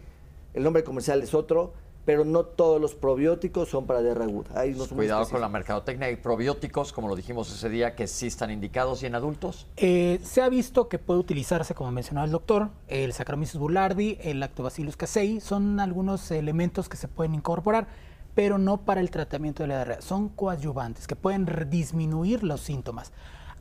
[0.54, 1.72] el nombre comercial es otro,
[2.06, 4.50] pero no todos los probióticos son para diarrea aguda.
[4.56, 6.08] Hay Cuidado con la mercadotecnia.
[6.08, 9.68] Hay probióticos, como lo dijimos ese día, que sí están indicados y en adultos.
[9.78, 14.40] Eh, se ha visto que puede utilizarse, como mencionaba el doctor, el Saccharomyces boulardii, el
[14.40, 17.88] Lactobacillus casei, son algunos elementos que se pueden incorporar,
[18.36, 20.02] pero no para el tratamiento de la diarrea.
[20.02, 23.14] Son coadyuvantes que pueden disminuir los síntomas.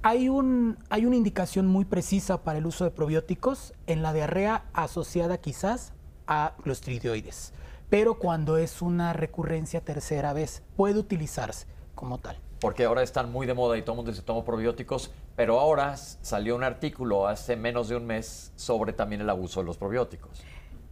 [0.03, 4.65] Hay, un, hay una indicación muy precisa para el uso de probióticos en la diarrea
[4.73, 5.93] asociada quizás
[6.27, 7.53] a clostridioides
[7.93, 11.67] pero cuando es una recurrencia tercera vez, puede utilizarse.
[11.95, 12.39] como tal.
[12.59, 15.99] Porque ahora están muy de moda y todo el mundo se toma probióticos, pero ahora
[15.99, 20.43] salió un artículo hace menos de un mes sobre también el abuso de los probióticos.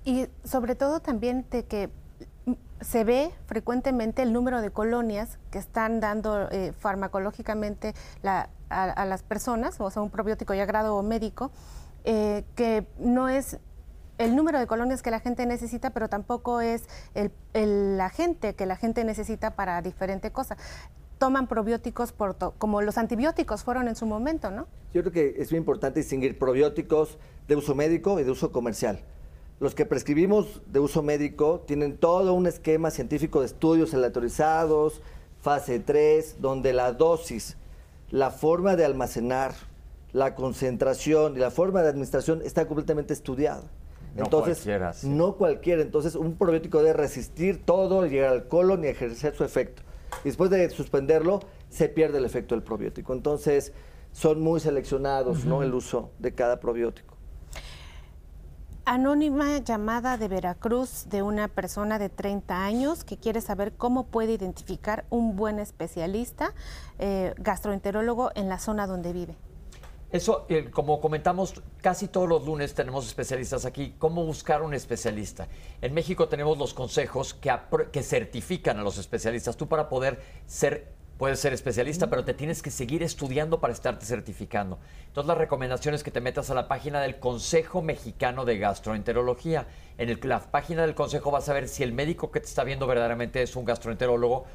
[0.04, 1.88] Y sobre todo también de que
[2.82, 8.46] se ve frecuentemente el número de colonias que están dando eh, farmacológicamente a,
[9.06, 11.50] las personas, o sea, un probiótico ya grado médico,
[12.04, 13.58] eh, que no es
[14.20, 18.66] el número de colonias que la gente necesita, pero tampoco es el, el agente que
[18.66, 20.58] la gente necesita para diferente cosa.
[21.18, 24.66] Toman probióticos por como los antibióticos fueron en su momento, ¿no?
[24.92, 27.16] Yo creo que es muy importante distinguir probióticos
[27.48, 29.00] de uso médico y de uso comercial.
[29.58, 35.00] Los que prescribimos de uso médico tienen todo un esquema científico de estudios aleatorizados,
[35.40, 37.56] fase 3, donde la dosis,
[38.10, 39.54] la forma de almacenar,
[40.12, 43.62] la concentración y la forma de administración está completamente estudiada.
[44.14, 45.08] No Entonces, cualquiera, sí.
[45.08, 45.82] no cualquiera.
[45.82, 49.82] Entonces, un probiótico debe resistir todo, llegar al colon y ejercer su efecto.
[50.24, 53.12] Y después de suspenderlo, se pierde el efecto del probiótico.
[53.12, 53.72] Entonces,
[54.12, 55.62] son muy seleccionados, ¿no?
[55.62, 57.16] El uso de cada probiótico.
[58.84, 64.32] Anónima llamada de Veracruz de una persona de 30 años que quiere saber cómo puede
[64.32, 66.54] identificar un buen especialista
[66.98, 69.36] eh, gastroenterólogo en la zona donde vive.
[70.12, 73.94] Eso, eh, como comentamos, casi todos los lunes tenemos especialistas aquí.
[73.98, 75.46] ¿Cómo buscar un especialista?
[75.80, 77.56] En México tenemos los consejos que,
[77.92, 79.56] que certifican a los especialistas.
[79.56, 84.06] Tú para poder ser puedes ser especialista, pero te tienes que seguir estudiando para estarte
[84.06, 84.78] certificando.
[85.06, 89.66] Entonces, la recomendación es que te metas a la página del Consejo Mexicano de Gastroenterología.
[89.98, 92.86] En la página del Consejo vas a ver si el médico que te está viendo
[92.86, 94.46] verdaderamente es un gastroenterólogo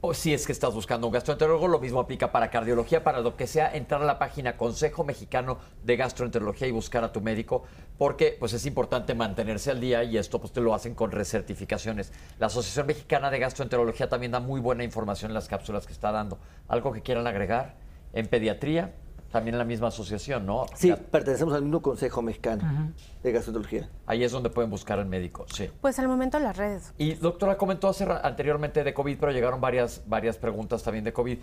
[0.00, 3.36] o si es que estás buscando un gastroenterólogo, lo mismo aplica para cardiología, para lo
[3.36, 7.64] que sea, entrar a la página Consejo Mexicano de Gastroenterología y buscar a tu médico,
[7.98, 12.12] porque pues es importante mantenerse al día y esto pues te lo hacen con recertificaciones.
[12.38, 16.12] La Asociación Mexicana de Gastroenterología también da muy buena información en las cápsulas que está
[16.12, 16.38] dando.
[16.68, 17.74] ¿Algo que quieran agregar?
[18.12, 18.94] En pediatría,
[19.30, 20.66] también en la misma asociación, ¿no?
[20.74, 23.90] Sí, pertenecemos al mismo Consejo Mexicano de Gastroenterología.
[24.06, 25.68] Ahí es donde pueden buscar al médico, sí.
[25.80, 26.94] Pues al momento las redes.
[26.96, 31.38] Y doctora comentó hace, anteriormente de COVID, pero llegaron varias, varias preguntas también de COVID.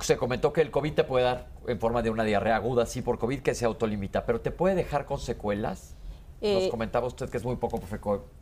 [0.00, 3.00] Se comentó que el COVID te puede dar en forma de una diarrea aguda, sí,
[3.02, 5.94] por COVID, que se autolimita, pero ¿te puede dejar con secuelas?
[6.42, 7.84] Nos Eh, comentaba usted que es muy poco frecu-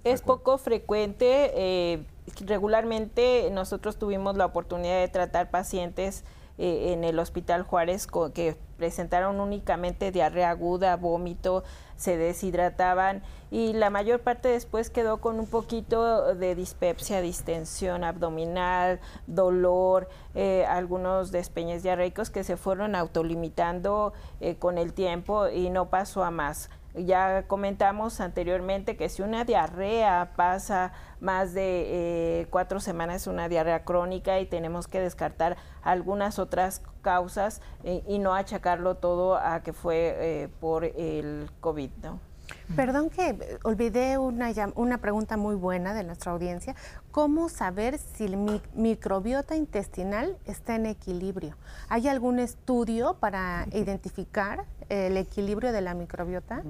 [0.03, 0.23] Es frecuente.
[0.25, 1.51] poco frecuente.
[1.55, 2.05] eh,
[2.45, 6.25] regularmente nosotros tuvimos la oportunidad de tratar pacientes
[6.59, 11.65] eh, en el Hospital Juárez que presentaron únicamente diarrea aguda, vómito,
[11.97, 19.01] se deshidrataban y la mayor parte después quedó con un poquito de dispepsia, distensión abdominal,
[19.27, 25.89] dolor, eh, algunos despeñes diarreicos que se fueron autolimitando eh, con el tiempo y no
[25.89, 26.71] pasó a más.
[26.95, 30.93] Ya comentamos anteriormente que si una diarrea pasa
[31.25, 37.63] más de eh, cuatro semanas, una diarrea crónica y tenemos que descartar algunas otras causas
[37.83, 42.34] eh, y no achacarlo todo a que fue eh, por el COVID, ¿no?
[42.77, 46.75] Perdón que olvidé una, una pregunta muy buena de nuestra audiencia.
[47.11, 51.57] ¿Cómo saber si el mi- microbiota intestinal está en equilibrio?
[51.89, 56.63] ¿Hay algún estudio para identificar el equilibrio de la microbiota?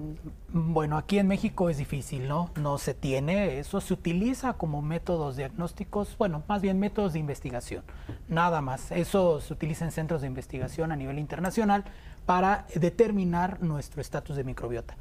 [0.49, 2.51] Bueno, aquí en México es difícil, ¿no?
[2.57, 7.83] No se tiene, eso se utiliza como métodos diagnósticos, bueno, más bien métodos de investigación,
[8.29, 8.91] nada más.
[8.93, 11.85] Eso se utiliza en centros de investigación a nivel internacional
[12.27, 14.97] para determinar nuestro estatus de microbiota.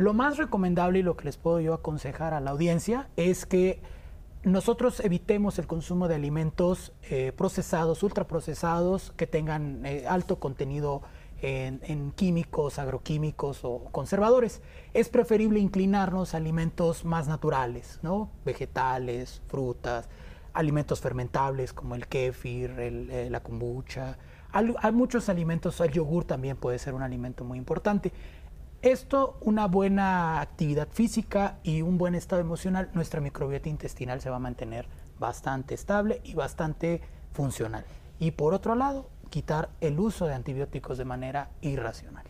[0.00, 3.82] Lo más recomendable y lo que les puedo yo aconsejar a la audiencia es que
[4.44, 11.02] nosotros evitemos el consumo de alimentos eh, procesados, ultraprocesados, que tengan eh, alto contenido
[11.42, 14.62] en, químicos, agroquímicos o conservadores.
[14.94, 18.30] Es preferible inclinarnos a alimentos más naturales, ¿no?
[18.46, 20.08] Vegetales, frutas,
[20.54, 24.16] alimentos fermentables como el kéfir, el, eh, la kombucha.
[24.52, 28.12] Hay muchos alimentos, el yogur también puede ser un alimento muy importante.
[28.82, 34.36] Esto, una buena actividad física y un buen estado emocional, nuestra microbiota intestinal se va
[34.36, 34.86] a mantener
[35.18, 37.02] bastante estable y bastante
[37.34, 37.84] funcional.
[38.18, 42.24] Y por otro lado, quitar el uso de antibióticos de manera irracional.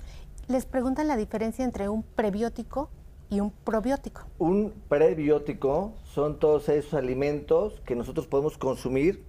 [0.49, 2.91] Les preguntan la diferencia entre un prebiótico
[3.29, 4.23] y un probiótico.
[4.41, 9.25] Un prebiótico son todos esos alimentos que nosotros podemos consumir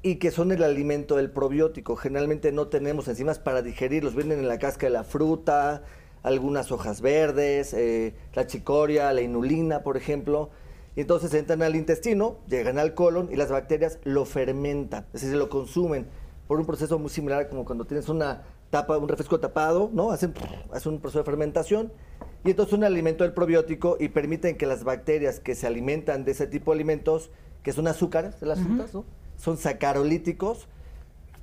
[0.00, 1.96] y que son el alimento del probiótico.
[1.96, 5.82] Generalmente no tenemos enzimas para digerirlos, vienen en la casca de la fruta,
[6.22, 10.50] algunas hojas verdes, eh, la chicoria, la inulina, por ejemplo.
[10.94, 15.36] Y entonces entran al intestino, llegan al colon y las bacterias lo fermentan, es decir,
[15.36, 16.06] lo consumen
[16.46, 20.10] por un proceso muy similar como cuando tienes una tapa, un refresco tapado, ¿no?
[20.10, 20.34] Hacen,
[20.70, 21.92] hacen un proceso de fermentación
[22.44, 26.32] y entonces un alimento del probiótico y permiten que las bacterias que se alimentan de
[26.32, 27.30] ese tipo de alimentos,
[27.62, 29.04] que son azúcares de las frutas, ¿no?
[29.36, 30.68] son sacarolíticos,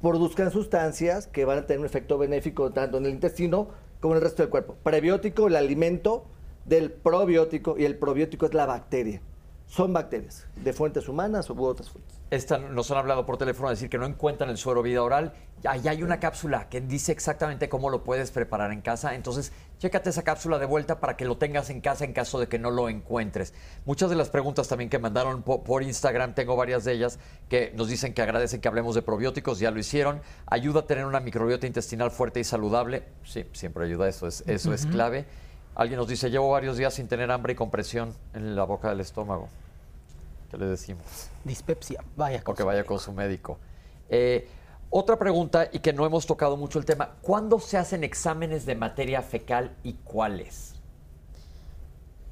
[0.02, 3.70] produzcan sustancias que van a tener un efecto benéfico tanto en el intestino
[4.00, 4.76] como el resto del cuerpo.
[4.84, 6.26] Prebiótico, el alimento
[6.66, 9.22] del probiótico, y el probiótico es la bacteria.
[9.70, 12.18] Son bacterias de fuentes humanas o u otras fuentes.
[12.32, 15.34] Esta, nos han hablado por teléfono a decir que no encuentran el suero vida oral.
[15.64, 19.14] Ahí hay una cápsula que dice exactamente cómo lo puedes preparar en casa.
[19.14, 22.48] Entonces, chécate esa cápsula de vuelta para que lo tengas en casa en caso de
[22.48, 23.54] que no lo encuentres.
[23.86, 27.72] Muchas de las preguntas también que mandaron po- por, Instagram, tengo varias de ellas, que
[27.76, 30.22] nos dicen que agradecen que hablemos de probióticos, ya lo hicieron.
[30.48, 33.04] Ayuda a tener una microbiota intestinal fuerte y saludable.
[33.24, 35.26] Sí, siempre ayuda, eso es, eso es clave.
[35.80, 39.00] Alguien nos dice, llevo varios días sin tener hambre y compresión en la boca del
[39.00, 39.48] estómago.
[40.52, 41.30] ¿Qué le decimos?
[41.46, 42.44] Dispepsia, vaya.
[42.46, 43.58] o que vaya con su médico.
[44.10, 44.50] Eh,
[44.90, 48.76] otra pregunta, y que no hemos tocado mucho el tema, ¿cuándo se hacen exámenes de
[48.76, 50.76] materia fecal y cuáles?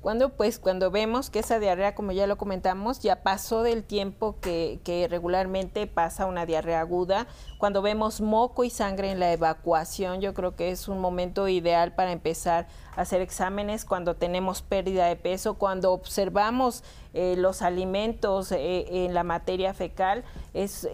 [0.02, 4.36] Cuando pues cuando vemos que esa diarrea, como ya lo comentamos, ya pasó del tiempo
[4.42, 7.28] que, que regularmente pasa una diarrea aguda,
[7.58, 11.94] cuando vemos moco y sangre en la evacuación, yo creo que es un momento ideal
[11.94, 16.84] para empezar a hacer exámenes cuando tenemos pérdida de peso, cuando observamos
[17.14, 20.86] eh, los alimentos eh, en la materia fecal, es,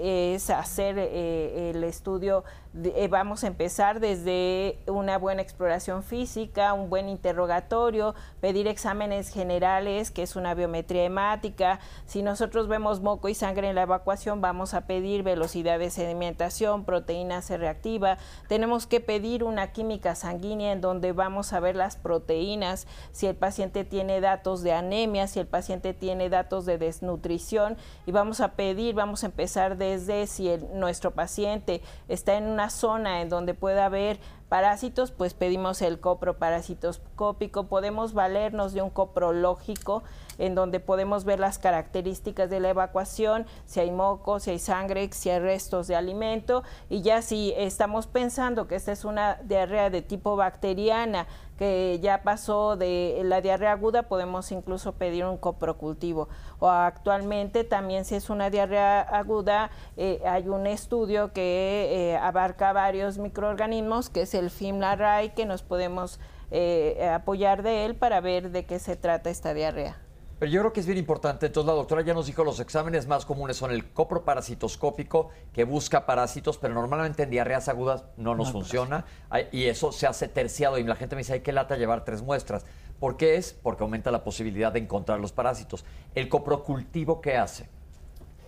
[0.49, 2.43] hacer eh, el estudio,
[2.74, 10.11] de- vamos a empezar desde una buena exploración física, un buen interrogatorio, pedir exámenes generales,
[10.11, 11.80] que es una biometría hemática.
[12.05, 16.52] Si nosotros vemos moco y sangre en la evacuación, vamos a pedir velocidad de sedimentación,
[16.85, 18.17] proteína C reactiva.
[18.47, 23.35] Tenemos que pedir una química sanguínea en donde vamos a ver las proteínas, si el
[23.35, 28.53] paciente tiene datos de anemia, si el paciente tiene datos de desnutrición y vamos a
[28.53, 33.85] pedir, vamos a empezar desde si nuestro paciente está en una zona en donde pueda
[33.85, 34.19] haber
[34.49, 40.03] parásitos, pues pedimos el coproparasitoscópico, podemos valernos de un coprológico
[40.37, 45.09] en donde podemos ver las características de la evacuación, si hay moco, si hay sangre,
[45.11, 46.63] si hay restos de alimento.
[46.89, 51.27] Y ya si estamos pensando que esta es una diarrea de tipo bacteriana
[51.57, 56.29] que ya pasó de la diarrea aguda, podemos incluso pedir un coprocultivo.
[56.59, 62.73] O actualmente también si es una diarrea aguda, eh, hay un estudio que eh, abarca
[62.73, 66.19] varios microorganismos, que es el FIMLARAI, que nos podemos
[66.51, 70.02] eh, apoyar de él para ver de qué se trata esta diarrea.
[70.43, 73.07] Pero yo creo que es bien importante, entonces la doctora ya nos dijo, los exámenes
[73.07, 78.51] más comunes son el coproparasitoscópico, que busca parásitos, pero normalmente en diarreas agudas no nos
[78.51, 79.05] funciona,
[79.53, 82.21] y eso se hace terciado, y la gente me dice, hay que lata llevar tres
[82.21, 82.65] muestras.
[82.99, 83.53] ¿Por qué es?
[83.53, 85.85] Porque aumenta la posibilidad de encontrar los parásitos.
[86.13, 87.69] ¿El coprocultivo qué hace?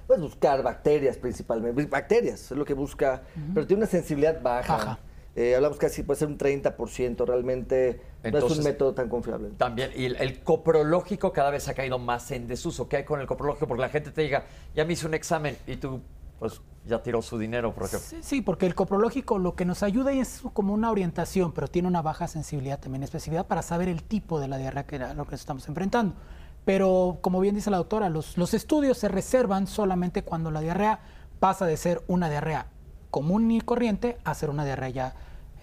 [0.06, 1.86] Puedes buscar bacterias principalmente.
[1.86, 3.22] Bacterias es lo que busca,
[3.54, 4.76] pero tiene una sensibilidad baja.
[4.76, 5.00] Baja.
[5.36, 9.50] Eh, hablamos casi puede ser un 30%, realmente no es Entonces- un método tan confiable.
[9.58, 12.88] También, y el, el coprológico cada vez ha caído más en desuso.
[12.88, 13.68] ¿Qué hay con el coprológico?
[13.68, 16.00] Porque la gente te diga, ya me hice un examen y tú,
[16.40, 18.08] pues, ya tiró su dinero, por ejemplo.
[18.10, 21.88] Sí, sí, porque el coprológico lo que nos ayuda es como una orientación, pero tiene
[21.90, 25.26] una baja sensibilidad también, especificidad para saber el tipo de la diarrea que a lo
[25.26, 26.16] que nos estamos enfrentando.
[26.64, 31.00] Pero como bien dice la doctora, los, los estudios se reservan solamente cuando la diarrea
[31.40, 32.68] pasa de ser una diarrea
[33.16, 35.14] común y corriente a ser una diarrea ya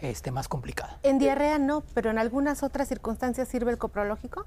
[0.00, 0.98] este, más complicada.
[1.02, 4.46] En diarrea no, pero en algunas otras circunstancias sirve el coprológico.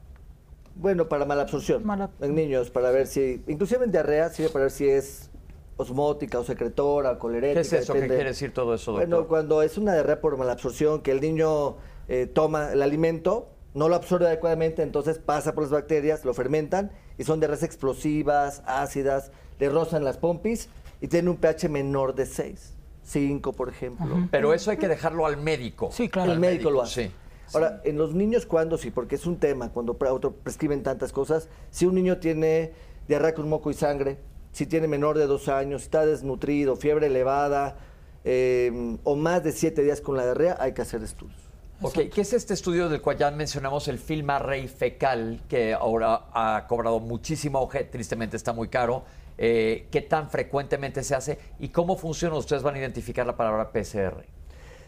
[0.73, 1.85] Bueno, para malabsorción.
[1.85, 5.29] Mala- En niños, para ver si, inclusive en diarrea, sirve para ver si es
[5.77, 7.61] osmótica o secretora, colerética.
[7.61, 7.93] ¿Qué es eso?
[7.93, 8.15] ¿Qué depende.
[8.15, 9.07] quiere decir todo eso, doctor?
[9.07, 11.75] Bueno, cuando es una diarrea por malabsorción, que el niño
[12.07, 16.89] eh, toma el alimento, no lo absorbe adecuadamente, entonces pasa por las bacterias, lo fermentan
[17.19, 20.69] y son diarreas explosivas, ácidas, le rozan las pompis
[21.01, 22.73] y tienen un pH menor de 6,
[23.05, 24.27] 5 por ejemplo.
[24.31, 25.89] Pero eso hay que dejarlo al médico.
[25.91, 26.31] Sí, claro.
[26.31, 27.07] El Al médico lo hace.
[27.07, 27.11] Sí.
[27.53, 28.89] Ahora, en los niños, ¿cuándo sí?
[28.91, 31.47] Porque es un tema, cuando auto- prescriben tantas cosas.
[31.69, 32.73] Si un niño tiene
[33.07, 34.17] diarrea con moco y sangre,
[34.51, 37.77] si tiene menor de dos años, si está desnutrido, fiebre elevada,
[38.23, 41.39] eh, o más de siete días con la diarrea, hay que hacer estudios.
[41.81, 46.27] Ok, ¿qué es este estudio del cual ya mencionamos el film array fecal, que ahora
[46.33, 49.03] ha cobrado muchísimo auge, tristemente está muy caro?
[49.37, 52.35] Eh, ¿Qué tan frecuentemente se hace y cómo funciona?
[52.35, 54.25] Ustedes van a identificar la palabra PCR.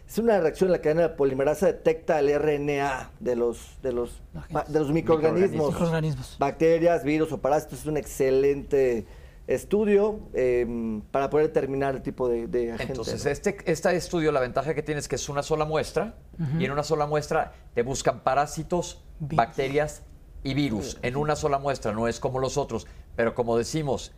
[0.08, 4.22] Es una reacción en la cadena de polimerasa detecta el RNA de los, de los,
[4.68, 6.36] de los microorganismos, Microorganismos.
[6.38, 7.80] bacterias, virus o parásitos.
[7.80, 9.06] Es un excelente
[9.46, 12.92] estudio eh, para poder determinar el tipo de, de agente.
[12.92, 13.30] Entonces, ¿no?
[13.30, 16.14] este, este estudio, la ventaja que tiene es que es una sola muestra
[16.58, 19.36] y en una sola muestra te buscan parásitos, Virus.
[19.36, 20.02] bacterias
[20.42, 20.98] y virus.
[21.02, 22.86] En una sola muestra, no es como los otros.
[23.16, 24.12] Pero como decimos,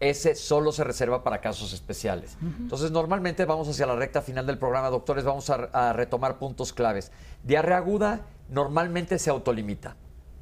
[0.00, 2.36] ese solo se reserva para casos especiales.
[2.42, 6.72] Entonces, normalmente vamos hacia la recta final del programa, doctores, vamos a, a retomar puntos
[6.72, 7.12] claves.
[7.42, 9.96] Diarrea aguda normalmente se autolimita.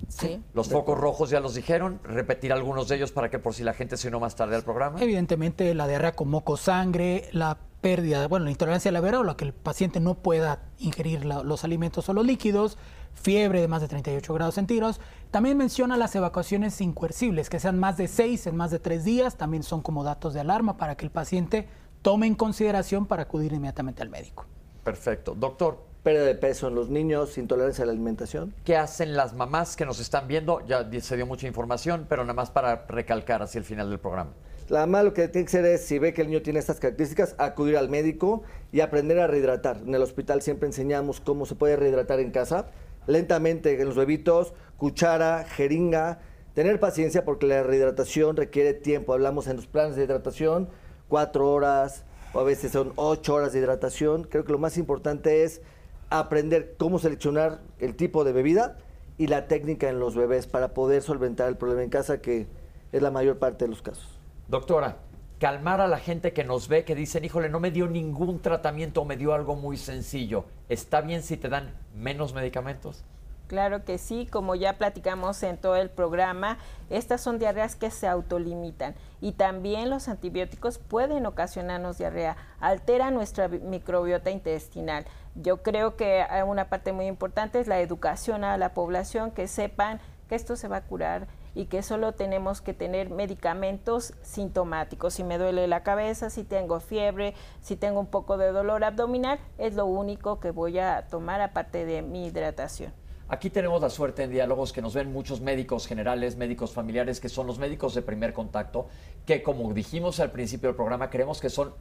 [0.08, 0.42] Sí.
[0.52, 3.72] Los focos rojos ya los dijeron, repetir algunos de ellos para que por si la
[3.72, 5.00] gente se unió más tarde al programa.
[5.00, 9.44] Evidentemente, la diarrea con moco sangre, la pérdida, bueno, la intolerancia a la verola, que
[9.44, 12.78] el paciente no pueda ingerir la- los alimentos o los líquidos,
[13.14, 15.00] fiebre de más de 38 grados centígrados.
[15.30, 19.36] También menciona las evacuaciones incoercibles, que sean más de 6 en más de 3 días,
[19.36, 21.68] también son como datos de alarma para que el paciente
[22.02, 24.44] tome en consideración para acudir inmediatamente al médico.
[24.84, 25.34] Perfecto.
[25.34, 28.52] Doctor, Pérdida de peso en los niños, intolerancia a la alimentación.
[28.64, 30.60] ¿qué hacen las mamás que nos están viendo?
[30.66, 34.32] Ya se dio mucha información, pero nada más para recalcar hacia el final del programa.
[34.68, 36.80] La mamá lo que tiene que hacer es, si ve que el niño tiene estas
[36.80, 39.76] características, acudir al médico y aprender a rehidratar.
[39.86, 42.66] En el hospital siempre enseñamos cómo se puede rehidratar en casa,
[43.06, 46.20] lentamente en los bebitos, cuchara, jeringa.
[46.54, 49.12] Tener paciencia porque la rehidratación requiere tiempo.
[49.12, 50.68] Hablamos en los planes de hidratación,
[51.08, 52.04] cuatro horas
[52.34, 54.24] o a veces son ocho horas de hidratación.
[54.24, 55.62] Creo que lo más importante es
[56.10, 58.78] aprender cómo seleccionar el tipo de bebida
[59.18, 62.46] y la técnica en los bebés para poder solventar el problema en casa, que
[62.92, 64.08] es la mayor parte de los casos.
[64.48, 64.98] Doctora,
[65.42, 69.04] calmar a la gente que nos ve, que dicen, híjole, no me dio ningún tratamiento,
[69.04, 70.44] me dio algo muy sencillo.
[70.68, 73.02] ¿Está bien si te dan menos medicamentos?
[73.48, 76.58] Claro que sí, como ya platicamos en todo el programa,
[76.90, 83.48] estas son diarreas que se autolimitan y también los antibióticos pueden ocasionarnos diarrea, altera nuestra
[83.48, 85.06] bi- microbiota intestinal.
[85.34, 89.98] Yo creo que una parte muy importante es la educación a la población, que sepan
[90.28, 95.14] que esto se va a curar y que solo tenemos que tener medicamentos sintomáticos.
[95.14, 99.38] Si me duele la cabeza, si tengo fiebre, si tengo un poco de dolor abdominal,
[99.58, 102.92] es lo único que voy a tomar aparte de mi hidratación.
[103.28, 107.30] Aquí tenemos la suerte en diálogos que nos ven muchos médicos generales, médicos familiares, que
[107.30, 108.88] son los médicos de primer contacto,
[109.24, 111.72] que como dijimos al principio del programa, creemos que son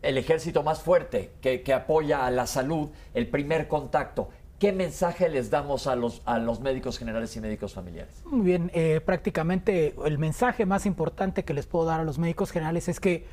[0.00, 4.30] el ejército más fuerte, que, que apoya a la salud, el primer contacto.
[4.58, 8.22] ¿Qué mensaje les damos a los, a los médicos generales y médicos familiares?
[8.24, 12.50] Muy bien, eh, prácticamente el mensaje más importante que les puedo dar a los médicos
[12.52, 13.26] generales es que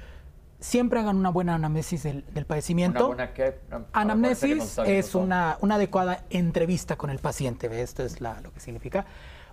[0.60, 3.08] siempre hagan una buena anamnesis del, del padecimiento.
[3.08, 7.82] Una buena una- acuérdense Anamnesis es una, una adecuada entrevista con el paciente, ¿ve?
[7.82, 9.06] esto es la- lo que significa.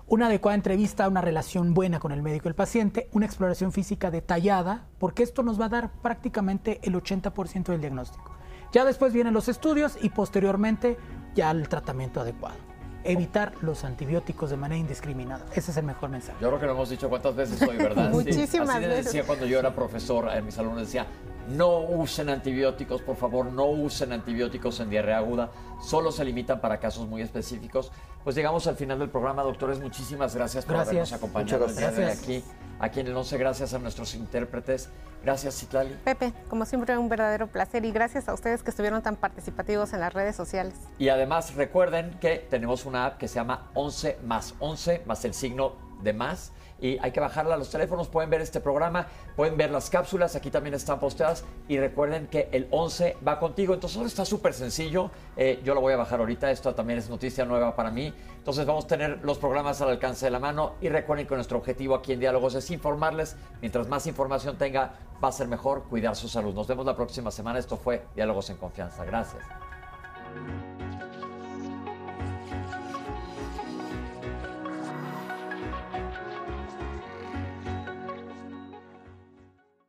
[0.09, 4.11] Una adecuada entrevista, una relación buena con el médico y el paciente, una exploración física
[4.11, 8.35] detallada, porque esto nos va a dar prácticamente el 80% del diagnóstico.
[8.73, 10.97] Ya después vienen los estudios y posteriormente
[11.35, 12.57] ya el tratamiento adecuado.
[13.03, 15.47] Evitar los antibióticos de manera indiscriminada.
[15.55, 16.37] Ese es el mejor mensaje.
[16.41, 18.11] Yo creo que lo hemos dicho cuántas veces hoy, ¿verdad?
[18.11, 18.17] Sí.
[18.17, 19.05] Muchísimas Así veces.
[19.07, 21.07] decía cuando yo era profesor, en mis alumnos decía,
[21.51, 25.51] no usen antibióticos, por favor, no usen antibióticos en diarrea aguda,
[25.81, 27.91] solo se limitan para casos muy específicos.
[28.25, 30.91] Pues llegamos al final del programa, doctores, muchísimas gracias por Gracias.
[30.91, 32.45] habernos acompañado el día de aquí.
[32.79, 34.89] Aquí en el 11, gracias a nuestros intérpretes.
[35.23, 35.95] Gracias, Citlali.
[36.03, 40.01] Pepe, como siempre, un verdadero placer y gracias a ustedes que estuvieron tan participativos en
[40.01, 40.75] las redes sociales.
[40.99, 45.35] Y además recuerden que tenemos una app que se llama 11 más 11 más el
[45.35, 46.53] signo de más.
[46.81, 50.37] Y hay que bajarla a los teléfonos, pueden ver este programa, pueden ver las cápsulas,
[50.37, 51.45] aquí también están posteadas.
[51.69, 55.11] Y recuerden que el 11 va contigo, entonces está súper sencillo.
[55.37, 58.13] Eh, yo lo voy a bajar ahorita, esto también es noticia nueva para mí.
[58.39, 61.59] Entonces vamos a tener los programas al alcance de la mano y recuerden que nuestro
[61.59, 63.37] objetivo aquí en Diálogos es informarles.
[63.61, 66.55] Mientras más información tenga, va a ser mejor cuidar su salud.
[66.55, 67.59] Nos vemos la próxima semana.
[67.59, 69.05] Esto fue Diálogos en Confianza.
[69.05, 69.45] Gracias.